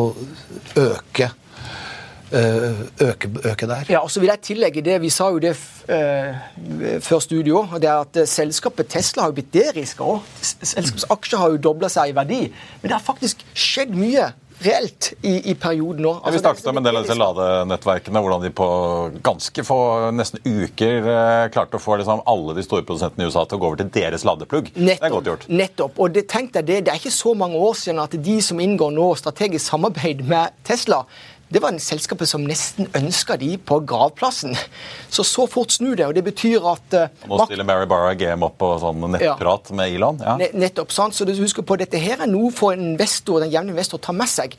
øke 0.79 1.29
Eh, 1.29 1.48
øke, 2.33 3.29
øke, 3.51 3.67
der. 3.67 3.85
Ja, 3.89 3.99
og 4.03 4.11
så 4.11 4.19
vil 4.19 4.29
jeg 4.29 4.41
tillegge 4.45 4.83
det, 4.85 5.01
Vi 5.01 5.09
sa 5.09 5.29
jo 5.29 5.39
det 5.39 5.55
uh, 5.55 6.99
før 7.01 7.19
studio. 7.19 7.67
det 7.75 7.89
er 7.89 8.03
at 8.03 8.21
uh, 8.21 8.27
Selskapet 8.27 8.87
Tesla 8.87 9.23
har 9.23 9.31
jo 9.33 9.39
blitt 9.39 9.53
deriska 9.53 10.03
òg. 10.03 10.27
Selskapsaksjer 10.41 11.41
har 11.41 11.55
jo 11.55 11.63
dobla 11.69 11.89
seg 11.89 12.11
i 12.11 12.15
verdi. 12.15 12.43
Men 12.81 12.91
det 12.91 12.97
har 12.97 13.05
faktisk 13.05 13.45
skjedd 13.53 13.95
mye 13.97 14.29
reelt 14.59 15.13
i, 15.21 15.51
i 15.51 15.55
perioden 15.55 16.03
nå. 16.03 16.11
Altså, 16.19 16.35
vi 16.35 16.41
snakket 16.41 16.67
om 16.71 16.79
en 16.79 16.85
del 16.85 16.99
av 16.99 17.05
disse 17.05 17.17
ladenettverkene, 17.17 18.21
hvordan 18.23 18.43
de 18.43 18.51
på 18.55 18.67
ganske 19.25 19.65
få 19.65 19.79
nesten 20.15 20.43
uker 20.43 21.07
eh, 21.13 21.45
klarte 21.53 21.79
å 21.79 21.83
få 21.83 21.99
liksom, 22.01 22.23
alle 22.29 22.55
de 22.57 22.65
store 22.65 22.85
produsentene 22.87 23.25
i 23.25 23.29
USA 23.29 23.45
til 23.45 23.59
å 23.59 23.61
gå 23.63 23.69
over 23.69 23.81
til 23.81 23.91
deres 23.95 24.25
ladeplugg. 24.27 24.71
Nettopp, 24.75 24.89
det 24.89 25.07
er 25.07 25.15
godt 25.15 25.31
gjort. 25.31 25.47
Nettopp. 25.61 26.01
Og 26.03 26.15
det, 26.15 26.25
tenk 26.31 26.53
deg 26.57 26.67
det, 26.67 26.79
det 26.87 26.93
er 26.93 27.01
ikke 27.01 27.15
så 27.15 27.35
mange 27.39 27.59
år 27.69 27.77
siden 27.79 28.03
at 28.03 28.17
de 28.29 28.37
som 28.45 28.59
inngår 28.63 28.93
nå 28.95 29.09
strategisk 29.19 29.63
samarbeid 29.71 30.25
med 30.27 30.55
Tesla, 30.67 31.03
det 31.49 31.61
var 31.63 31.73
en 31.73 31.81
selskapet 31.81 32.29
som 32.29 32.43
nesten 32.45 32.89
ønska 32.93 33.33
de 33.41 33.55
på 33.57 33.79
gravplassen. 33.89 34.53
Så 35.09 35.23
så 35.25 35.47
fort 35.49 35.73
snur 35.73 35.95
det, 35.97 36.05
og 36.05 36.13
det 36.13 36.21
betyr 36.27 36.65
at 36.69 36.93
uh, 36.93 37.25
Nå 37.25 37.39
stiller 37.47 37.65
Mary 37.65 37.87
Barra 37.89 38.13
Game 38.17 38.45
opp 38.45 38.59
på 38.61 38.69
sånn 38.81 39.01
nettprat 39.15 39.71
ja. 39.71 39.79
med 39.79 39.95
Elon? 39.95 40.21
Ja. 40.21 40.37
Nettopp. 40.53 40.93
sant? 40.93 41.17
Så 41.17 41.25
du 41.25 41.33
husker 41.33 41.65
på 41.65 41.79
Dette 41.81 41.97
her 42.01 42.21
er 42.21 42.29
noe 42.29 42.53
for 42.53 42.77
en 42.77 42.91
investor, 42.91 43.41
den 43.41 43.53
jevne 43.53 43.73
investor 43.73 43.97
å 43.97 44.05
ta 44.09 44.13
med 44.13 44.29
seg. 44.29 44.53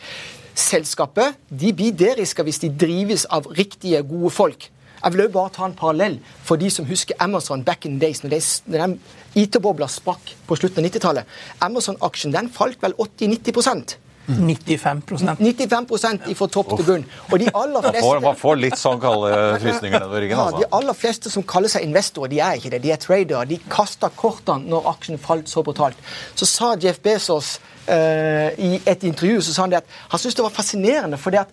Selskapet 0.59 1.39
de 1.47 1.71
blir 1.77 1.95
deriska 1.95 2.43
hvis 2.47 2.59
de 2.65 2.73
drives 2.75 3.29
av 3.31 3.47
riktige, 3.55 4.03
gode 4.03 4.35
folk. 4.35 4.71
Jeg 5.01 5.15
vil 5.15 5.25
jo 5.29 5.33
bare 5.39 5.55
ta 5.55 5.65
en 5.65 5.79
parallell 5.79 6.19
for 6.45 6.61
de 6.61 6.69
som 6.75 6.85
husker 6.91 7.17
Amazon 7.23 7.63
back 7.65 7.87
in 7.87 7.99
the 7.99 8.07
days. 8.07 8.25
når, 8.25 8.35
de, 8.35 8.43
når 8.75 8.99
IT-bobla 9.39 9.87
sprakk 9.89 10.35
på 10.47 10.59
slutten 10.59 10.83
av 10.83 10.91
90-tallet. 10.91 11.35
Amazon-aksjen 11.63 12.35
den 12.35 12.51
falt 12.53 12.83
vel 12.83 12.99
80-90 12.99 13.97
95% 14.39 15.41
95% 15.41 16.29
fra 16.39 16.49
topp 16.55 16.75
til 16.77 16.87
bunn. 16.87 17.07
Og 17.31 17.39
de 17.43 17.49
aller 17.51 17.87
Man 17.87 17.99
får, 18.01 18.21
man 18.25 18.37
får 18.39 18.61
litt 18.61 18.79
sånn 18.79 19.01
kalde 19.03 19.33
frysninger 19.63 19.97
nedover 19.99 20.25
ryggen. 20.25 20.39
ja, 20.39 20.45
de 20.51 20.61
altså. 20.61 20.71
aller 20.81 20.99
fleste 20.99 21.33
som 21.33 21.47
kaller 21.55 21.73
seg 21.73 21.87
investorer, 21.87 22.33
de 22.33 22.43
er 22.45 22.61
ikke 22.61 22.73
det. 22.75 22.83
De 22.85 22.93
er 22.95 23.01
tradere. 23.03 23.47
De 23.51 23.59
kasta 23.71 24.11
kortene 24.15 24.71
når 24.71 24.89
aksjen 24.95 25.21
falt 25.23 25.51
så 25.51 25.65
brutalt. 25.67 25.99
Så 26.39 26.49
sa 26.49 26.75
Jeff 26.81 27.01
Bezos 27.05 27.57
uh, 27.89 28.51
i 28.55 28.79
et 28.85 29.09
intervju 29.09 29.41
så 29.47 29.57
sa 29.57 29.67
han 29.67 29.75
det 29.75 29.83
at 29.83 29.99
han 30.13 30.23
syntes 30.23 30.39
det 30.39 30.47
var 30.47 30.57
fascinerende. 30.57 31.19
fordi 31.21 31.43
at 31.43 31.53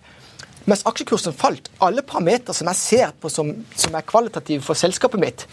mens 0.68 0.84
aksjekursen 0.86 1.32
falt, 1.32 1.70
alle 1.80 2.04
parametere 2.04 2.54
som 2.54 2.68
jeg 2.68 2.76
ser 2.76 3.12
på 3.20 3.30
som, 3.32 3.54
som 3.74 3.94
er 3.96 4.04
kvalitative 4.04 4.64
for 4.64 4.76
selskapet 4.76 5.20
mitt, 5.20 5.46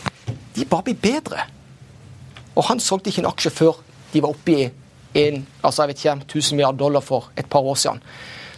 de 0.56 0.66
bare 0.68 0.90
blir 0.90 1.00
bedre. 1.00 1.46
Og 2.56 2.68
han 2.70 2.80
solgte 2.84 3.12
ikke 3.12 3.24
en 3.24 3.32
aksje 3.32 3.52
før 3.56 3.80
de 4.12 4.24
var 4.24 4.36
oppe 4.36 4.52
i 4.52 4.66
en, 5.16 5.46
altså 5.64 5.84
jeg 5.84 5.94
vet 5.94 6.04
ikke, 6.04 6.16
1000 6.26 6.58
milliarder 6.58 6.80
dollar 6.80 7.04
for 7.06 7.32
et 7.38 7.48
par 7.50 7.64
år 7.64 7.76
siden. 7.80 8.02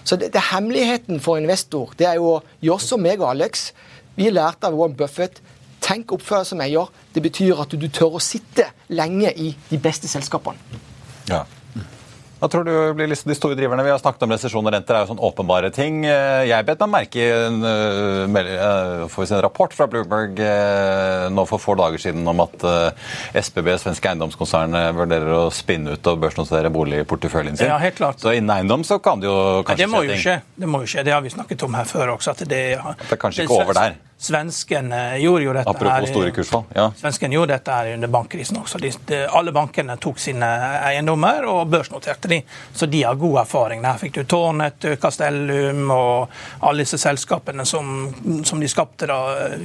Så 0.03 0.15
det, 0.15 0.31
det 0.33 0.41
Hemmeligheten 0.51 1.19
for 1.19 1.37
investor 1.37 1.91
det 1.99 2.07
er 2.07 2.15
jo 2.15 2.39
gjøre 2.63 2.79
som 2.79 3.03
meg 3.03 3.21
og 3.21 3.31
Alex. 3.33 3.71
Vi 4.15 4.29
lærte 4.31 4.69
av 4.69 4.77
Warren 4.77 4.95
Buffett. 4.97 5.41
Tenk 5.83 6.11
oppfør 6.15 6.41
deg 6.41 6.49
som 6.49 6.63
eier. 6.63 6.89
Det 7.13 7.21
betyr 7.23 7.59
at 7.61 7.71
du, 7.71 7.77
du 7.77 7.89
tør 7.93 8.17
å 8.17 8.23
sitte 8.23 8.69
lenge 8.89 9.33
i 9.35 9.51
de 9.69 9.79
beste 9.81 10.09
selskapene. 10.09 10.57
Ja. 11.29 11.43
Hva 12.37 12.47
tror 12.53 12.67
du 12.67 12.73
blir 12.93 13.09
liksom 13.09 13.31
de 13.31 13.35
store 13.37 13.55
driverne? 13.57 13.81
Vi 13.85 13.89
har 13.89 13.97
snakket 13.97 14.23
om 14.27 14.33
resesjon 14.35 14.67
og 14.67 14.73
renter. 14.73 14.93
er 14.95 15.05
jo 15.05 15.09
sånn 15.13 15.21
åpenbare 15.25 15.71
ting. 15.73 16.03
Eh, 16.05 16.45
Jeg 16.45 16.65
bet 16.67 16.79
meg 16.85 16.91
merke 16.93 17.17
i 17.17 17.29
en, 17.33 17.63
eh, 17.65 18.51
eh, 18.53 19.35
en 19.37 19.41
rapport 19.41 19.73
fra 19.73 19.87
Bloomberg 19.87 20.37
nå 21.33 21.47
for 21.47 21.57
få 21.57 21.75
dager 21.75 21.97
siden 21.97 22.27
om 22.27 22.39
at 22.39 22.93
SBB, 23.33 23.73
svenske 23.81 24.09
eiendomskonsern, 24.11 24.71
vurderer 24.93 25.33
å 25.33 25.51
spinne 25.51 25.93
ut 25.97 26.07
og 26.07 26.21
børsnotere 26.21 26.69
boligporteføljen 26.69 27.57
sin. 27.57 27.67
Ja, 27.67 27.77
helt 27.77 27.95
klart. 27.95 28.19
Så 28.21 28.35
innen 28.35 28.53
eiendom 28.53 28.83
så 28.85 29.01
kan 29.01 29.19
det 29.19 29.27
jo 29.27 29.63
kanskje 29.63 29.87
skje 29.87 30.23
ting. 30.23 30.41
Det 30.57 30.67
må 30.69 30.81
jo 30.81 30.85
skje. 30.85 31.03
Det 31.03 31.13
har 31.13 31.21
vi 31.21 31.29
snakket 31.29 31.63
om 31.63 31.73
her 31.73 31.85
før 31.85 32.17
også. 32.17 32.31
At 32.31 32.37
det, 32.37 32.47
Det 32.47 33.11
er 33.11 33.17
kanskje 33.17 33.43
ikke 33.47 33.63
over 33.63 33.73
der. 33.73 33.95
Svenskene 34.19 35.17
gjorde 35.21 35.43
jo 35.45 35.53
dette 35.53 35.69
Apropos 35.69 35.93
her 35.93 36.05
store 36.09 36.31
kursfall. 36.33 36.63
Ja. 36.73 36.87
Svensken 36.97 37.31
gjorde 37.31 37.53
dette 37.53 37.71
her 37.71 37.93
under 37.93 38.09
bankkrisen 38.09 38.57
også. 38.57 38.79
De, 38.81 38.89
de, 39.05 39.19
alle 39.29 39.51
bankene 39.53 39.93
tok 40.01 40.17
sine 40.19 40.47
eiendommer 40.87 41.45
og 41.45 41.67
børsnoterte 41.69 42.31
de. 42.31 42.39
Så 42.73 42.89
de 42.89 43.03
har 43.05 43.19
god 43.21 43.43
erfaring. 43.43 43.83
Der 43.85 43.99
fikk 44.01 44.15
du 44.17 44.23
Tårnet, 44.25 44.87
Castellum 45.01 45.91
og 45.93 46.33
alle 46.65 46.81
disse 46.81 46.97
selskapene 46.97 47.65
som, 47.69 48.07
som 48.43 48.63
de 48.63 48.69
skapte. 48.71 49.05
da, 49.05 49.19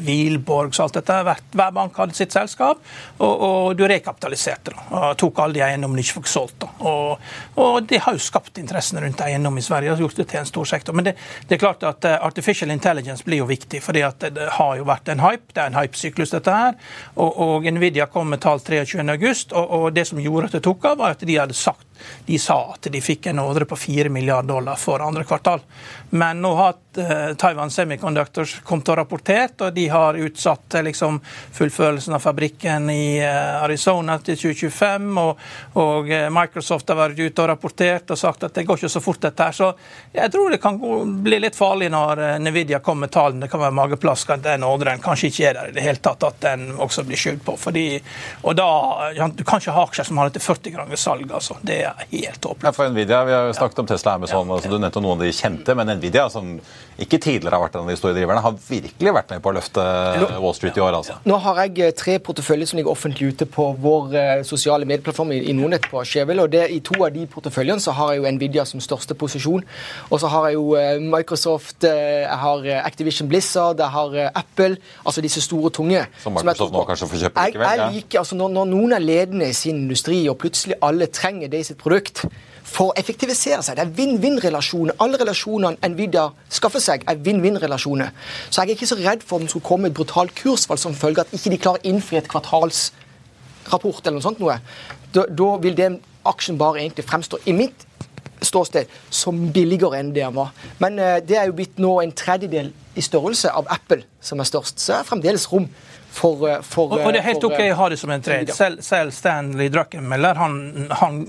Wilborg 0.04 0.74
og 0.74 0.84
alt 0.84 1.00
dette. 1.00 1.16
Hver, 1.30 1.40
hver 1.56 1.72
bank 1.80 1.96
hadde 2.02 2.18
sitt 2.20 2.36
selskap, 2.36 2.84
og, 3.18 3.32
og 3.32 3.72
du 3.78 3.86
rekapitaliserte. 3.88 4.76
da, 4.76 4.84
og 4.90 5.16
Tok 5.22 5.42
alle 5.46 5.56
de 5.56 5.64
eiendommene 5.64 6.02
de 6.02 6.06
ikke 6.06 6.18
fikk 6.20 6.32
solgt. 6.34 6.58
da. 6.66 6.70
Og, 6.92 7.24
og 7.56 7.80
det 7.88 8.02
har 8.04 8.16
jo 8.16 8.20
skapt 8.20 8.60
interessen 8.60 9.00
rundt 9.00 9.24
eiendom 9.24 9.56
i 9.56 9.64
Sverige. 9.64 9.96
og 9.96 10.04
gjort 10.04 10.20
det 10.20 10.28
til 10.28 10.42
en 10.42 10.52
stor 10.52 10.68
sektor. 10.74 10.92
Men 10.92 11.08
det, 11.08 11.16
det 11.48 11.56
er 11.56 11.64
klart 11.64 11.88
at 11.88 12.04
eh, 12.04 12.20
artificial 12.20 12.70
intelligence 12.70 13.24
blir 13.24 13.40
jo 13.40 13.48
viktig. 13.48 13.80
fordi 13.82 14.02
at 14.04 14.20
det, 14.20 14.34
det 14.36 14.41
har 14.56 14.76
jo 14.78 14.88
vært 14.88 15.08
en 15.12 15.22
hype. 15.22 15.52
Det 15.54 15.62
er 15.62 15.70
en 15.70 15.78
hypesyklus, 15.78 16.34
dette 16.34 16.56
her. 16.56 16.76
Og, 17.16 17.38
og 17.46 17.68
Nvidia 17.72 18.08
kom 18.10 18.32
med 18.32 18.42
tall 18.44 18.62
23.8, 18.62 19.52
og, 19.54 19.70
og 19.78 19.86
det 19.96 20.06
som 20.08 20.20
gjorde 20.22 20.50
at 20.50 20.58
det 20.58 20.64
tok 20.66 20.90
av, 20.92 20.98
var 21.02 21.16
at 21.16 21.24
de 21.26 21.38
hadde 21.38 21.56
sagt 21.56 21.86
de 22.26 22.38
sa 22.38 22.58
at 22.74 22.88
de 22.92 23.00
fikk 23.00 23.26
en 23.26 23.38
ordre 23.42 23.64
på 23.64 23.76
4 23.76 24.08
milliarder 24.08 24.48
dollar 24.48 24.76
for 24.76 25.00
andre 25.00 25.24
kvartal. 25.24 25.60
Men 26.10 26.42
nå 26.42 26.54
har 26.54 26.74
eh, 26.96 27.34
Taiwan 27.36 27.70
Semiconductors 27.70 28.58
kommet 28.64 28.88
og 28.92 28.98
rapportert, 29.00 29.60
og 29.64 29.72
de 29.72 29.86
har 29.88 30.18
utsatt 30.20 30.74
eh, 30.74 30.84
liksom, 30.88 31.20
fullførelsen 31.52 32.14
av 32.14 32.20
fabrikken 32.24 32.90
i 32.92 33.18
eh, 33.18 33.62
Arizona 33.62 34.18
til 34.18 34.36
2025. 34.36 35.08
Og, 35.22 35.40
og 35.80 36.12
Microsoft 36.36 36.92
har 36.92 37.00
vært 37.00 37.22
ute 37.22 37.44
og 37.44 37.48
rapportert 37.48 38.12
og 38.12 38.20
sagt 38.20 38.44
at 38.44 38.54
det 38.54 38.66
går 38.68 38.82
ikke 38.82 38.92
så 38.92 39.02
fort, 39.04 39.22
dette 39.22 39.48
her. 39.48 39.56
Så 39.56 39.70
jeg 40.12 40.32
tror 40.34 40.52
det 40.52 40.60
kan 40.62 40.78
bli 41.24 41.40
litt 41.40 41.56
farlig 41.56 41.88
når 41.92 42.22
Nvidia 42.42 42.82
kommer 42.84 43.06
med 43.06 43.14
tallene. 43.16 43.46
Det 43.46 43.52
kan 43.52 43.64
være 43.64 43.78
mageplask 43.80 44.34
at 44.36 44.44
den 44.44 44.68
ordren 44.68 45.00
kanskje 45.02 45.32
ikke 45.32 45.48
er 45.48 45.58
der 45.58 45.72
i 45.72 45.76
det 45.78 45.86
hele 45.86 46.02
tatt, 46.02 46.28
at 46.28 46.40
den 46.44 46.74
også 46.76 47.06
blir 47.08 47.20
skyldt 47.20 47.44
på. 47.46 47.56
Fordi, 47.56 47.86
og 48.42 48.56
da, 48.58 48.68
Du 49.32 49.44
kan 49.44 49.60
ikke 49.62 49.74
ha 49.74 49.86
aksjer 49.88 50.06
som 50.06 50.20
har 50.20 50.28
dette 50.28 50.42
til 50.42 50.48
40 50.54 50.76
ganger 50.76 50.96
salg. 50.96 51.30
altså. 51.32 51.56
Det 51.62 51.80
er 51.86 51.91
helt 52.12 52.44
håpløst. 52.44 52.64
Ja, 52.64 52.72
for 52.76 52.88
Nvidia, 52.92 53.24
Vi 53.24 53.32
har 53.32 53.46
jo 53.48 53.52
snakket 53.56 53.78
om 53.78 53.86
Tesla 53.86 54.14
og 54.14 54.22
Amazon. 54.22 54.50
altså 54.50 54.70
Du 54.70 54.78
nevnte 54.78 55.00
noen 55.00 55.18
av 55.20 55.26
de 55.26 55.32
kjente, 55.32 55.74
men 55.76 55.86
Nvidia, 55.98 56.28
som 56.30 56.60
ikke 57.00 57.18
tidligere 57.18 57.56
har 57.56 57.62
vært 57.64 57.76
en 57.76 57.84
av 57.86 57.88
de 57.88 57.96
store 57.96 58.14
driverne, 58.14 58.42
har 58.44 58.56
virkelig 58.68 59.12
vært 59.16 59.30
med 59.30 59.42
på 59.42 59.50
å 59.50 59.54
løfte 59.56 59.84
Wall 60.42 60.54
Street 60.54 60.76
i 60.76 60.80
år. 60.84 60.96
altså. 60.98 61.16
Nå 61.24 61.38
har 61.44 61.62
jeg 61.64 61.78
eh, 61.86 61.94
tre 61.96 62.18
porteføljer 62.18 62.68
som 62.70 62.78
ligger 62.78 62.92
offentlig 62.92 63.32
ute 63.32 63.46
på 63.46 63.68
vår 63.80 64.14
eh, 64.14 64.42
sosiale 64.46 64.86
medieplattform 64.88 65.32
i, 65.32 65.52
Nordnett 65.56 65.88
på 65.90 66.02
Skjevel. 66.04 66.40
og 66.40 66.50
det, 66.52 66.68
I 66.70 66.80
to 66.80 66.98
av 67.02 67.12
de 67.14 67.26
porteføljene 67.26 67.80
så 67.80 67.94
har 67.96 68.12
jeg 68.12 68.22
jo 68.22 68.32
Nvidia 68.36 68.64
som 68.68 68.80
største 68.80 69.16
posisjon. 69.18 69.64
Og 70.10 70.20
så 70.20 70.30
har 70.32 70.50
jeg 70.50 70.58
jo 70.58 70.76
eh, 70.76 71.00
Microsoft, 71.00 71.82
jeg 71.82 72.38
har 72.44 72.68
Activision 72.82 73.28
Blizzard, 73.28 73.80
jeg 73.80 73.88
har 73.88 74.30
Apple. 74.34 74.76
Altså 75.04 75.24
disse 75.24 75.40
store, 75.40 75.70
tunge. 75.70 76.04
Som 76.22 76.36
Microsoft 76.36 76.58
tror 76.58 76.72
nå 76.72 76.84
kanskje 76.88 77.08
får 77.08 77.24
kjøpe 77.26 77.46
likevel, 77.46 77.66
Jeg, 77.68 77.78
jeg 77.78 77.96
liker, 77.96 78.18
altså 78.22 78.38
når, 78.38 78.54
når 78.58 78.70
noen 78.72 78.96
er 78.96 79.04
ledende 79.04 79.48
i 79.48 79.56
sin 79.56 79.82
industri, 79.84 80.20
og 80.28 80.38
plutselig 80.42 80.78
alle 80.82 81.08
trenger 81.12 81.50
det 81.52 81.62
i 81.62 81.66
sitt 81.72 81.82
produkt 81.82 82.24
for 82.72 82.90
å 82.90 82.96
effektivisere 83.00 83.60
seg. 83.64 83.76
Det 83.76 83.84
er 83.84 83.94
vinn-vinn-relasjoner. 83.96 84.96
Alle 85.02 85.20
relasjonene 85.20 85.90
Nvidia 85.92 86.28
skaffer 86.52 86.82
seg, 86.82 87.04
er 87.08 87.20
vinn-vinn-relasjoner. 87.20 88.12
Så 88.48 88.62
jeg 88.62 88.72
er 88.72 88.76
ikke 88.76 88.90
så 88.92 89.00
redd 89.00 89.26
for 89.26 89.38
om 89.38 89.46
det 89.46 89.52
skulle 89.52 89.68
komme 89.68 89.90
et 89.90 89.96
brutalt 89.96 90.34
kursfall 90.38 90.80
som 90.80 90.96
følge 90.96 91.26
at 91.26 91.34
ikke 91.36 91.52
de 91.52 91.60
klarer 91.60 91.82
å 91.82 91.92
innfri 91.92 92.20
et 92.20 92.30
kvartalsrapport 92.32 94.06
eller 94.06 94.18
noe 94.18 94.26
sånt. 94.26 94.42
noe. 94.42 94.60
Da, 95.12 95.26
da 95.28 95.54
vil 95.62 95.76
den 95.76 96.00
aksjen 96.28 96.60
bare 96.60 96.80
egentlig 96.80 97.04
fremstå 97.08 97.42
i 97.50 97.56
mitt 97.56 97.86
ståsted 98.42 98.90
som 99.10 99.38
billigere 99.54 100.00
enn 100.00 100.12
det 100.14 100.24
den 100.24 100.36
var. 100.36 100.52
Men 100.82 100.98
eh, 100.98 101.18
det 101.24 101.38
er 101.38 101.48
jo 101.48 101.56
blitt 101.58 101.78
nå 101.82 101.98
en 102.02 102.14
tredjedel 102.16 102.72
i 102.98 103.04
størrelse 103.04 103.52
av 103.52 103.68
Apple 103.72 104.02
som 104.20 104.40
er 104.42 104.48
størst. 104.48 104.80
Så 104.80 104.92
det 104.92 105.00
er 105.00 105.08
fremdeles 105.08 105.48
rom 105.52 105.68
for, 106.12 106.50
eh, 106.50 106.60
for 106.62 106.92
Og, 106.92 107.00
og 107.00 107.12
det 107.12 107.22
er 107.22 107.26
helt 107.30 107.40
for, 107.40 107.54
OK 107.54 107.60
eh, 107.60 107.72
å 107.72 107.78
ha 107.78 107.88
det 107.92 107.96
som 108.00 108.10
en 108.12 108.22
trade. 108.22 108.52
Selv, 108.54 108.82
selv 108.84 109.14
Stanley 109.16 109.70
Druckenmiller, 109.72 110.36
han, 110.36 110.56
han 111.00 111.22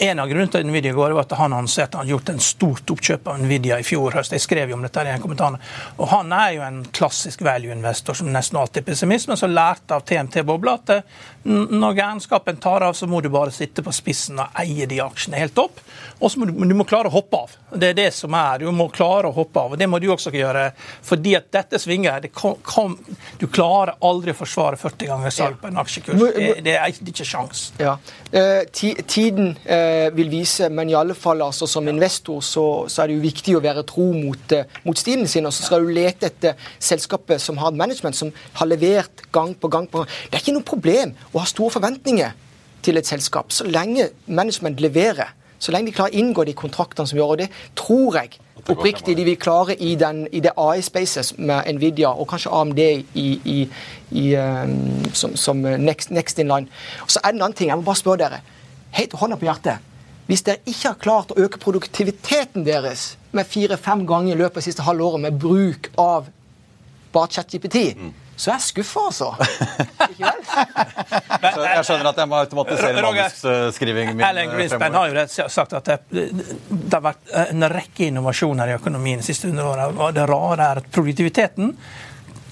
En 0.00 0.20
av 0.22 0.28
grunnene 0.30 0.52
til 0.52 0.66
Nvidia 0.68 0.92
går, 0.94 1.14
var 1.16 1.26
at 1.26 1.32
han 1.38 1.52
annonserte 1.52 1.98
han 1.98 2.08
gjort 2.08 2.30
en 2.30 2.38
stort 2.44 2.92
oppkjøp 2.92 3.26
av 3.32 3.40
Nvidia 3.42 3.80
i 3.80 3.86
fjor 3.86 4.14
høst. 4.14 4.32
Jeg 4.36 4.44
skrev 4.44 4.70
jo 4.70 4.76
om 4.76 4.84
dette 4.84 5.02
i 5.04 5.10
en 5.12 5.22
kommentar. 5.22 5.56
Og 5.96 6.06
han 6.12 6.30
er 6.36 6.52
jo 6.58 6.62
en 6.64 6.82
klassisk 6.94 7.42
value-investor 7.44 8.20
som 8.20 8.30
nesten 8.32 8.60
alltid 8.60 8.82
er 8.82 8.86
pessimist, 8.92 9.28
men 9.28 9.40
som 9.40 9.52
lærte 9.52 9.96
av 9.96 10.04
TMT-bobla 10.08 10.76
at 10.78 10.94
eh, 10.94 11.02
når 11.50 11.96
gærenskapen 11.98 12.60
tar 12.62 12.86
av, 12.86 12.94
så 12.96 13.08
må 13.10 13.22
du 13.24 13.30
bare 13.32 13.52
sitte 13.54 13.84
på 13.84 13.94
spissen 13.96 14.40
og 14.40 14.60
eie 14.60 14.86
de 14.90 15.00
aksjene 15.02 15.40
helt 15.40 15.58
opp. 15.60 15.80
Og 16.20 16.30
så 16.30 16.40
må 16.40 16.46
du, 16.48 16.52
du 16.52 16.74
må 16.76 16.84
klare 16.88 17.08
å 17.08 17.14
hoppe 17.14 17.38
av. 17.38 17.52
Det 17.80 17.92
er 17.92 17.96
det 17.96 18.08
som 18.12 18.34
er. 18.36 18.60
Du 18.60 18.70
må 18.76 18.86
klare 18.92 19.30
å 19.30 19.34
hoppe 19.34 19.62
av. 19.62 19.74
Og 19.74 19.80
det 19.80 19.88
må 19.88 19.98
du 20.02 20.08
også 20.12 20.32
gjøre. 20.34 20.66
Fordi 21.06 21.32
at 21.38 21.48
dette 21.54 21.80
svinger. 21.80 22.20
Det 22.20 22.32
kom, 22.36 22.58
kom, 22.66 22.96
du 23.40 23.46
klarer 23.48 23.96
aldri 24.04 24.34
å 24.34 24.38
forsvare 24.38 24.76
40 24.80 25.10
ganger 25.10 25.34
salg 25.34 25.56
på 25.62 25.70
en 25.70 25.80
aksjekurs. 25.80 26.20
Det, 26.20 26.50
det 26.66 26.74
er 26.76 26.92
ikke, 26.92 27.06
det 27.06 27.14
ikke 27.14 27.28
sjans. 27.30 27.62
Ja. 27.80 27.96
Eh, 28.36 28.60
tiden 28.70 29.54
eh, 29.64 30.10
vil 30.16 30.30
vise, 30.32 30.68
men 30.68 30.92
i 30.92 30.98
alle 30.98 31.16
fall 31.16 31.40
altså, 31.46 31.68
som 31.70 31.88
investor 31.90 32.44
så, 32.44 32.66
så 32.90 33.04
er 33.04 33.10
det 33.10 33.18
jo 33.18 33.24
viktig 33.24 33.56
å 33.56 33.64
være 33.64 33.86
tro 33.88 34.10
mot, 34.12 34.56
eh, 34.56 34.78
mot 34.84 35.00
stilen 35.00 35.30
sin. 35.30 35.48
Og 35.48 35.56
så 35.56 35.70
skal 35.70 35.88
du 35.88 35.94
lete 35.96 36.28
etter 36.28 36.70
selskapet 36.76 37.40
som 37.40 37.58
har 37.64 37.72
management 37.76 38.18
som 38.20 38.34
har 38.60 38.68
levert 38.68 39.24
gang 39.32 39.56
på 39.56 39.72
gang. 39.72 39.88
på 39.88 40.02
gang. 40.02 40.14
Det 40.28 40.36
er 40.36 40.44
ikke 40.44 40.58
noe 40.58 40.68
problem 40.68 41.16
å 41.32 41.40
ha 41.40 41.48
store 41.48 41.78
forventninger 41.78 42.36
til 42.84 42.96
et 42.96 43.08
selskap, 43.08 43.52
så 43.52 43.66
lenge 43.68 44.08
management 44.26 44.80
leverer. 44.80 45.34
Så 45.60 45.72
lenge 45.74 45.90
de 45.90 45.96
klarer 45.96 46.14
å 46.14 46.22
inngå 46.22 46.44
de 46.48 46.54
kontraktene 46.56 47.08
som 47.08 47.18
gjør, 47.18 47.34
og 47.34 47.42
det 47.42 47.50
tror 47.76 48.16
jeg 48.16 48.38
oppriktig 48.68 49.14
de 49.16 49.26
vil 49.26 49.36
klare 49.40 49.76
i, 49.76 49.92
den, 50.00 50.22
i 50.32 50.40
det 50.40 50.54
AI-spacet 50.56 51.36
med 51.38 51.68
Nvidia 51.76 52.12
og 52.12 52.28
kanskje 52.30 52.52
AMD 52.56 52.80
i, 52.80 53.26
i, 53.44 53.58
i, 54.16 54.24
um, 54.36 55.04
som, 55.16 55.36
som 55.36 55.60
next, 55.60 56.10
next 56.10 56.40
in 56.40 56.48
line. 56.48 56.68
Og 57.04 57.12
så 57.12 57.20
er 57.22 57.32
det 57.32 57.40
en 57.40 57.46
annen 57.46 57.58
ting, 57.58 57.68
jeg 57.72 57.80
må 57.80 57.86
bare 57.86 58.00
spørre 58.00 58.22
dere. 58.24 58.40
Helt 58.96 59.16
hånda 59.20 59.38
på 59.40 59.48
hjertet. 59.48 59.86
Hvis 60.30 60.44
dere 60.46 60.62
ikke 60.64 60.92
har 60.92 60.98
klart 61.02 61.32
å 61.34 61.38
øke 61.42 61.60
produktiviteten 61.60 62.64
deres 62.66 63.14
med 63.36 63.48
fire-fem 63.50 64.06
ganger 64.08 64.36
i 64.36 64.40
løpet 64.40 64.62
av 64.62 64.66
siste 64.66 64.86
halve 64.86 65.06
året 65.08 65.24
med 65.26 65.38
bruk 65.42 65.90
av 66.00 66.28
bare 67.12 67.32
ChatGPT, 67.34 67.80
så 68.40 68.50
er 68.50 68.56
jeg 68.56 68.66
skuffa, 68.70 69.00
altså. 69.10 69.26
Ikke 70.08 70.24
vel? 70.30 70.44
Så 70.48 71.64
jeg 71.66 71.86
skjønner 71.88 72.10
at 72.10 72.20
jeg 72.22 72.30
må 72.30 72.38
automatisere 72.40 73.02
manusskrivingen 73.04 74.16
min. 74.16 74.24
Alan 74.24 74.46
eh, 74.46 74.54
Greenspan 74.56 74.96
har 74.96 75.10
jo 75.12 75.48
sagt 75.52 75.74
at 75.76 75.90
det, 76.08 76.28
det 76.70 76.94
har 76.94 77.04
vært 77.04 77.34
en 77.46 77.66
rekke 77.68 78.08
innovasjoner 78.08 78.72
i 78.72 78.78
økonomien 78.78 79.20
de 79.20 79.26
siste 79.28 79.50
100 79.50 79.66
åra. 79.68 80.12
Det 80.16 80.24
rare 80.30 80.70
er 80.70 80.80
at 80.80 80.88
produktiviteten 80.94 81.74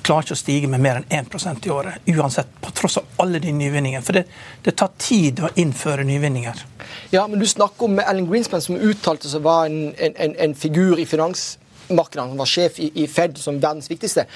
klarer 0.09 0.25
ikke 0.25 0.37
å 0.37 0.41
stige 0.41 0.69
med 0.73 0.81
mer 0.81 1.01
enn 1.03 1.27
1% 1.27 1.67
i 1.69 1.73
året. 1.73 2.05
Uansett, 2.09 2.53
på 2.65 2.73
tross 2.77 2.97
av 3.01 3.25
alle 3.25 3.41
de 3.45 3.53
nyvinningene. 3.53 4.05
For 4.05 4.17
det, 4.17 4.25
det 4.65 4.77
tar 4.81 4.95
tid 5.01 5.43
å 5.45 5.51
innføre 5.61 6.07
nyvinninger. 6.09 6.63
Ja, 7.13 7.27
men 7.29 7.41
du 7.41 7.47
snakker 7.49 7.89
om 7.89 8.01
Alan 8.01 8.29
Greenspan, 8.31 8.65
som 8.65 8.77
uttalte 8.77 9.29
seg 9.29 9.45
var 9.45 9.69
en, 9.69 9.91
en, 9.97 10.17
en, 10.17 10.37
en 10.49 10.57
figur 10.57 11.01
i 11.01 11.09
finansmarkedene. 11.89 12.29
Han 12.29 12.39
var 12.39 12.47
sjef 12.47 12.79
i, 12.79 12.91
i 12.95 13.07
Fed 13.07 13.39
som 13.39 13.61
verdens 13.61 13.91
viktigste. 13.91 14.27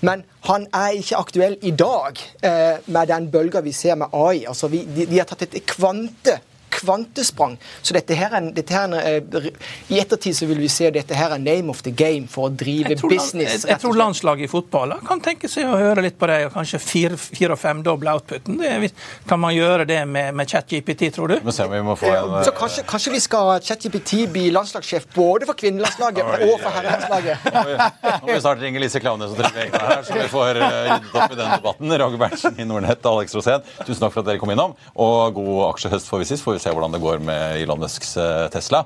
Men 0.00 0.24
han 0.42 0.66
er 0.72 0.96
ikke 0.98 1.16
aktuell 1.18 1.58
i 1.62 1.70
dag 1.70 2.18
eh, 2.42 2.78
med 2.86 3.08
den 3.08 3.30
bølga 3.30 3.60
vi 3.60 3.72
ser 3.72 3.96
med 3.96 4.08
AI. 4.12 4.46
Altså, 4.46 4.68
vi, 4.68 4.84
de, 4.84 5.06
de 5.06 5.18
har 5.18 5.26
tatt 5.26 5.42
et 5.42 5.66
kvante, 5.66 6.40
kvantesprang. 6.80 7.56
Så 7.82 7.94
dette 7.96 8.16
her 8.18 8.34
er, 8.36 8.50
dette 8.56 8.74
her 8.74 8.94
er, 8.98 9.50
I 9.90 10.00
ettertid 10.00 10.36
så 10.36 10.48
vil 10.50 10.60
vi 10.62 10.70
se 10.72 10.88
at 10.90 10.96
dette 10.96 11.16
her 11.16 11.34
er 11.36 11.42
name 11.42 11.70
of 11.72 11.82
the 11.86 11.92
game 11.94 12.28
for 12.30 12.48
å 12.48 12.52
drive 12.52 12.94
jeg 12.94 13.02
tror, 13.02 13.14
business. 13.14 13.62
Jeg, 13.62 13.70
jeg 13.72 13.82
tror 13.84 13.98
landslaget 14.00 14.48
i 14.48 14.50
fotball 14.50 14.96
kan 15.06 15.22
tenke 15.24 15.48
seg 15.50 15.68
å 15.68 15.78
høre 15.78 16.04
litt 16.04 16.18
på 16.18 16.28
det, 16.30 16.38
og 16.48 16.54
kanskje 16.54 16.80
fire, 16.82 17.18
fire 17.20 17.54
og 17.56 17.60
femdoble 17.60 18.14
outputen. 18.16 18.58
Det, 18.60 18.92
kan 19.28 19.40
man 19.42 19.54
gjøre 19.54 19.86
det 19.88 20.00
med, 20.08 20.34
med 20.36 20.50
ChatGPT, 20.50 21.08
tror 21.14 21.32
du? 21.32 21.36
Vi 21.44 21.54
se 21.54 21.66
om 21.66 21.74
vi 21.74 21.82
må 21.84 21.96
få 21.98 22.10
en, 22.10 22.36
så 22.46 22.54
kanskje, 22.56 22.84
kanskje 22.88 23.14
vi 23.14 23.22
skal 23.22 23.52
ha 23.52 23.58
ChatGPT 23.64 24.24
bli 24.32 24.48
landslagssjef 24.54 25.08
både 25.14 25.48
for 25.48 25.58
kvinnelandslaget 25.60 26.46
og 26.48 26.54
for 26.62 26.74
herrelandslaget? 26.74 27.48
Nå 27.50 28.26
må 28.26 28.32
vi 28.32 28.40
snart 28.42 28.62
ringe 28.64 28.82
Lise 28.82 29.02
Klaveness 29.02 29.34
og 29.34 29.40
Trygve 29.40 29.66
Egnar 29.66 29.86
her, 29.90 30.04
så 30.06 30.16
vi 30.16 30.26
får 30.32 30.60
ryddet 30.60 31.14
opp 31.14 31.34
i 31.34 31.38
den 31.38 31.52
debatten. 31.54 31.96
Roger 32.02 32.22
Berntsen 32.24 32.60
i 32.60 32.66
Nordnett 32.68 33.06
Alex 33.10 33.36
Rosén, 33.36 33.64
tusen 33.84 34.02
takk 34.02 34.14
for 34.14 34.22
at 34.22 34.30
dere 34.30 34.42
kom 34.42 34.52
innom. 34.54 34.76
Og 35.00 35.34
god 35.36 35.70
aksjehøst 35.70 36.10
får 36.10 36.22
vi 36.22 36.28
sist, 36.32 36.44
får 36.46 36.58
vi 36.58 36.62
se 36.64 36.69
hvordan 36.76 36.96
det 36.96 37.02
går 37.02 37.22
med 37.24 37.60
Elon 37.62 37.80
Musks 37.82 38.16
Tesla. 38.54 38.84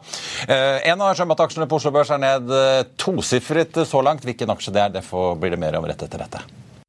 En 0.48 1.04
av 1.04 1.14
sjømataksjene 1.18 1.68
på 1.70 1.78
Oslo 1.78 1.92
Børs 1.94 2.12
er 2.14 2.22
ned 2.22 2.52
tosifret 3.00 3.84
så 3.88 4.02
langt. 4.04 4.26
Hvilken 4.26 4.52
aksje 4.54 4.74
det 4.74 4.84
er, 4.84 4.94
det 4.98 5.04
får, 5.06 5.34
blir 5.40 5.54
det 5.54 5.60
mer 5.62 5.78
om 5.78 5.88
rett 5.88 6.04
etter 6.06 6.24
dette. 6.24 6.42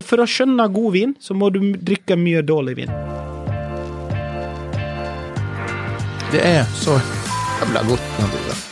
For 0.06 0.22
å 0.22 0.28
skjønne 0.30 0.68
god 0.74 0.92
vin, 0.94 1.16
så 1.22 1.38
må 1.38 1.50
du 1.54 1.62
drikke 1.76 2.18
mye 2.20 2.44
dårlig 2.46 2.78
vin. 2.84 2.94
Det 6.34 6.42
er 6.42 6.66
så 6.78 6.98
jævla 7.62 7.84
godt. 7.88 8.64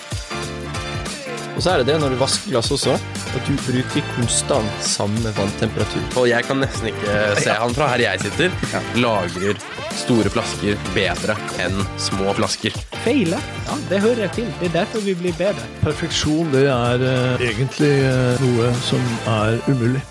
Og 1.53 1.61
så 1.61 1.69
er 1.69 1.81
det 1.81 1.93
det 1.93 1.99
når 2.01 2.15
du 2.15 2.17
vasker 2.17 2.49
glass 2.49 2.71
også, 2.73 2.95
at 2.97 3.45
du 3.47 3.53
bruker 3.61 4.05
konstant 4.15 4.85
samme 4.85 5.33
vanntemperatur. 5.37 6.01
Og 6.19 6.27
jeg 6.31 6.45
kan 6.47 6.59
nesten 6.63 6.89
ikke 6.89 7.17
se 7.39 7.53
han 7.63 7.75
fra 7.77 7.91
her 7.93 8.03
jeg 8.07 8.25
sitter. 8.25 8.57
Lagrer 8.97 9.61
store 9.97 10.31
flasker 10.33 10.79
bedre 10.95 11.35
enn 11.63 11.83
små 12.01 12.33
flasker. 12.37 12.75
Feile? 13.03 13.39
Ja, 13.67 13.77
det 13.89 14.01
hører 14.03 14.25
jeg 14.27 14.35
til. 14.39 14.49
Det 14.61 14.71
er 14.71 14.77
derfor 14.81 15.03
vi 15.05 15.15
blir 15.19 15.35
bedre. 15.39 15.67
Perfeksjon, 15.83 16.51
det 16.53 16.65
er 16.71 17.05
uh, 17.05 17.43
egentlig 17.43 17.93
uh, 18.07 18.43
noe 18.43 18.73
som 18.85 19.13
er 19.37 19.61
umulig. 19.69 20.01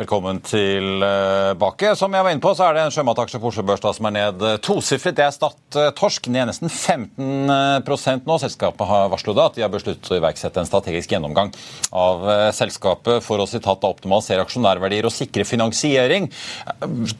Velkommen 0.00 0.38
tilbake. 0.40 1.90
Som 1.92 2.14
jeg 2.16 2.24
var 2.24 2.32
inne 2.32 2.40
på, 2.40 2.54
så 2.56 2.64
er 2.64 2.72
det 2.72 2.86
en 2.86 2.92
sjømataksje 2.94 3.36
på 3.36 3.50
Oslo 3.50 3.64
Børs 3.68 3.82
som 3.84 4.06
er 4.08 4.14
ned 4.14 4.44
tosifret. 4.64 5.12
Det 5.18 5.26
er 5.26 5.34
Stad 5.34 5.76
Torsk, 5.98 6.30
ned 6.32 6.48
nesten 6.48 6.72
15% 6.72 8.24
nå. 8.24 8.38
Selskapet 8.40 8.88
har 8.88 9.10
varslet 9.12 9.40
at 9.44 9.58
de 9.58 9.64
har 9.66 9.68
besluttet 9.68 10.08
å 10.08 10.16
iverksette 10.16 10.56
en 10.62 10.68
strategisk 10.70 11.12
gjennomgang 11.12 11.52
av 11.92 12.24
selskapet 12.56 13.20
for 13.26 13.44
å 13.44 13.46
sitat, 13.50 13.84
optimalisere 13.84 14.40
aksjonærverdier 14.46 15.04
og 15.04 15.12
sikre 15.12 15.44
finansiering. 15.44 16.30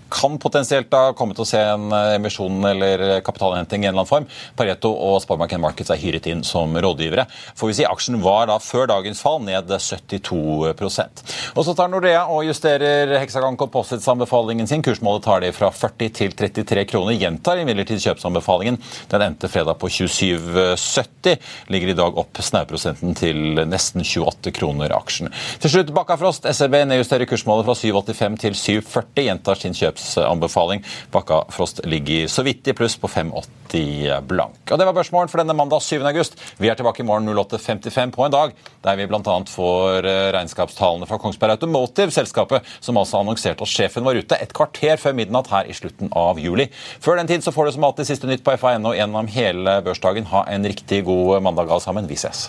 Kan 0.09 0.41
potensielt 0.41 0.89
da 0.89 1.11
komme 1.13 1.37
til 1.37 1.45
å 1.45 1.51
se 1.51 1.61
en 1.61 1.93
emisjon 2.15 2.65
eller 2.71 3.21
kapitalinnhenting 3.27 3.85
i 3.85 3.91
en 3.91 3.93
eller 3.93 4.07
annen 4.07 4.13
form. 4.15 4.31
Pareto 4.57 4.95
og 4.95 5.19
Sparebank 5.27 5.53
Markets 5.67 5.93
er 5.93 6.01
hyret 6.01 6.31
inn 6.33 6.41
som 6.49 6.73
rådgivere. 6.81 7.29
Får 7.61 7.75
vi 7.75 7.79
si 7.83 7.89
Aksjen 7.91 8.25
var 8.25 8.49
da 8.49 8.57
før 8.65 8.89
dagens 8.95 9.21
fall 9.21 9.45
ned 9.45 9.69
72% 9.69 11.25
Og 11.59 11.65
så 11.69 11.77
tar 11.77 11.93
Nordea 11.93 12.25
og 12.33 12.49
justerer 12.49 12.70
justerer 12.71 13.19
Hexagon 13.19 13.57
Composites 13.57 14.09
anbefalingen 14.09 14.67
sin. 14.67 14.83
Kursmålet 14.83 15.23
tar 15.23 15.41
de 15.41 15.53
fra 15.53 15.71
40 15.71 16.11
til 16.15 16.33
33 16.33 16.85
kroner. 16.87 17.17
Gjentar 17.19 17.59
imidlertid 17.59 17.99
kjøpsanbefalingen. 17.99 18.79
Den 19.11 19.25
endte 19.25 19.49
fredag 19.51 19.79
på 19.81 19.89
27,70. 19.89 21.41
Ligger 21.67 21.91
i 21.91 21.97
dag 21.99 22.19
opp 22.19 22.39
snauprosenten 22.39 23.17
til 23.19 23.59
nesten 23.67 24.05
28 24.07 24.53
kroner 24.55 24.95
aksjen. 24.95 25.33
Til 25.61 25.75
slutt 25.75 25.91
Bakkafrost. 25.97 26.47
SRB 26.47 26.85
nedjusterer 26.93 27.27
kursmålet 27.27 27.67
fra 27.67 27.75
7,85 27.75 28.39
til 28.45 28.59
7,40. 28.61 29.25
Gjentar 29.27 29.59
sin 29.59 29.75
kjøpsanbefaling. 29.75 30.85
Bakkafrost 31.11 31.83
ligger 31.91 32.31
så 32.31 32.47
vidt 32.47 32.71
i 32.71 32.77
pluss 32.77 32.95
på 33.01 33.11
5,80 33.11 34.23
blank. 34.31 34.63
Og 34.71 34.79
Det 34.79 34.87
var 34.87 34.95
børsmålen 34.95 35.33
for 35.33 35.43
denne 35.43 35.59
mandag 35.59 35.83
7. 35.83 35.99
august. 36.07 36.39
Vi 36.59 36.71
er 36.71 36.79
tilbake 36.79 37.03
i 37.03 37.09
morgen 37.09 37.29
08.55 37.35 38.15
på 38.15 38.29
en 38.29 38.39
dag 38.39 38.55
der 38.81 38.97
vi 38.97 39.11
bl.a. 39.11 39.21
får 39.51 40.07
regnskapstallene 40.37 41.09
fra 41.09 41.19
Kongsberg 41.21 41.59
Automotive, 41.59 42.15
selskapet 42.15 42.60
som 42.81 42.99
altså 43.01 43.21
annonserte 43.21 43.67
at 43.67 43.73
sjefen 43.73 44.07
var 44.07 44.19
ute 44.19 44.39
et 44.41 44.55
kvarter 44.57 45.01
før 45.01 45.17
midnatt 45.19 45.51
her 45.53 45.71
i 45.71 45.77
slutten 45.77 46.13
av 46.17 46.41
juli. 46.43 46.71
Før 47.03 47.21
den 47.21 47.31
tid 47.31 47.47
så 47.47 47.55
får 47.55 47.69
du 47.69 47.77
som 47.77 47.89
alltid 47.89 48.11
siste 48.11 48.31
nytt 48.31 48.45
på 48.47 48.57
FA.no 48.61 48.95
gjennom 48.97 49.31
hele 49.31 49.81
børsdagen. 49.87 50.29
Ha 50.33 50.47
en 50.51 50.67
riktig 50.67 51.05
god 51.09 51.41
mandag 51.45 51.71
alle 51.71 51.85
sammen. 51.85 52.11
Vi 52.11 52.19
ses. 52.21 52.49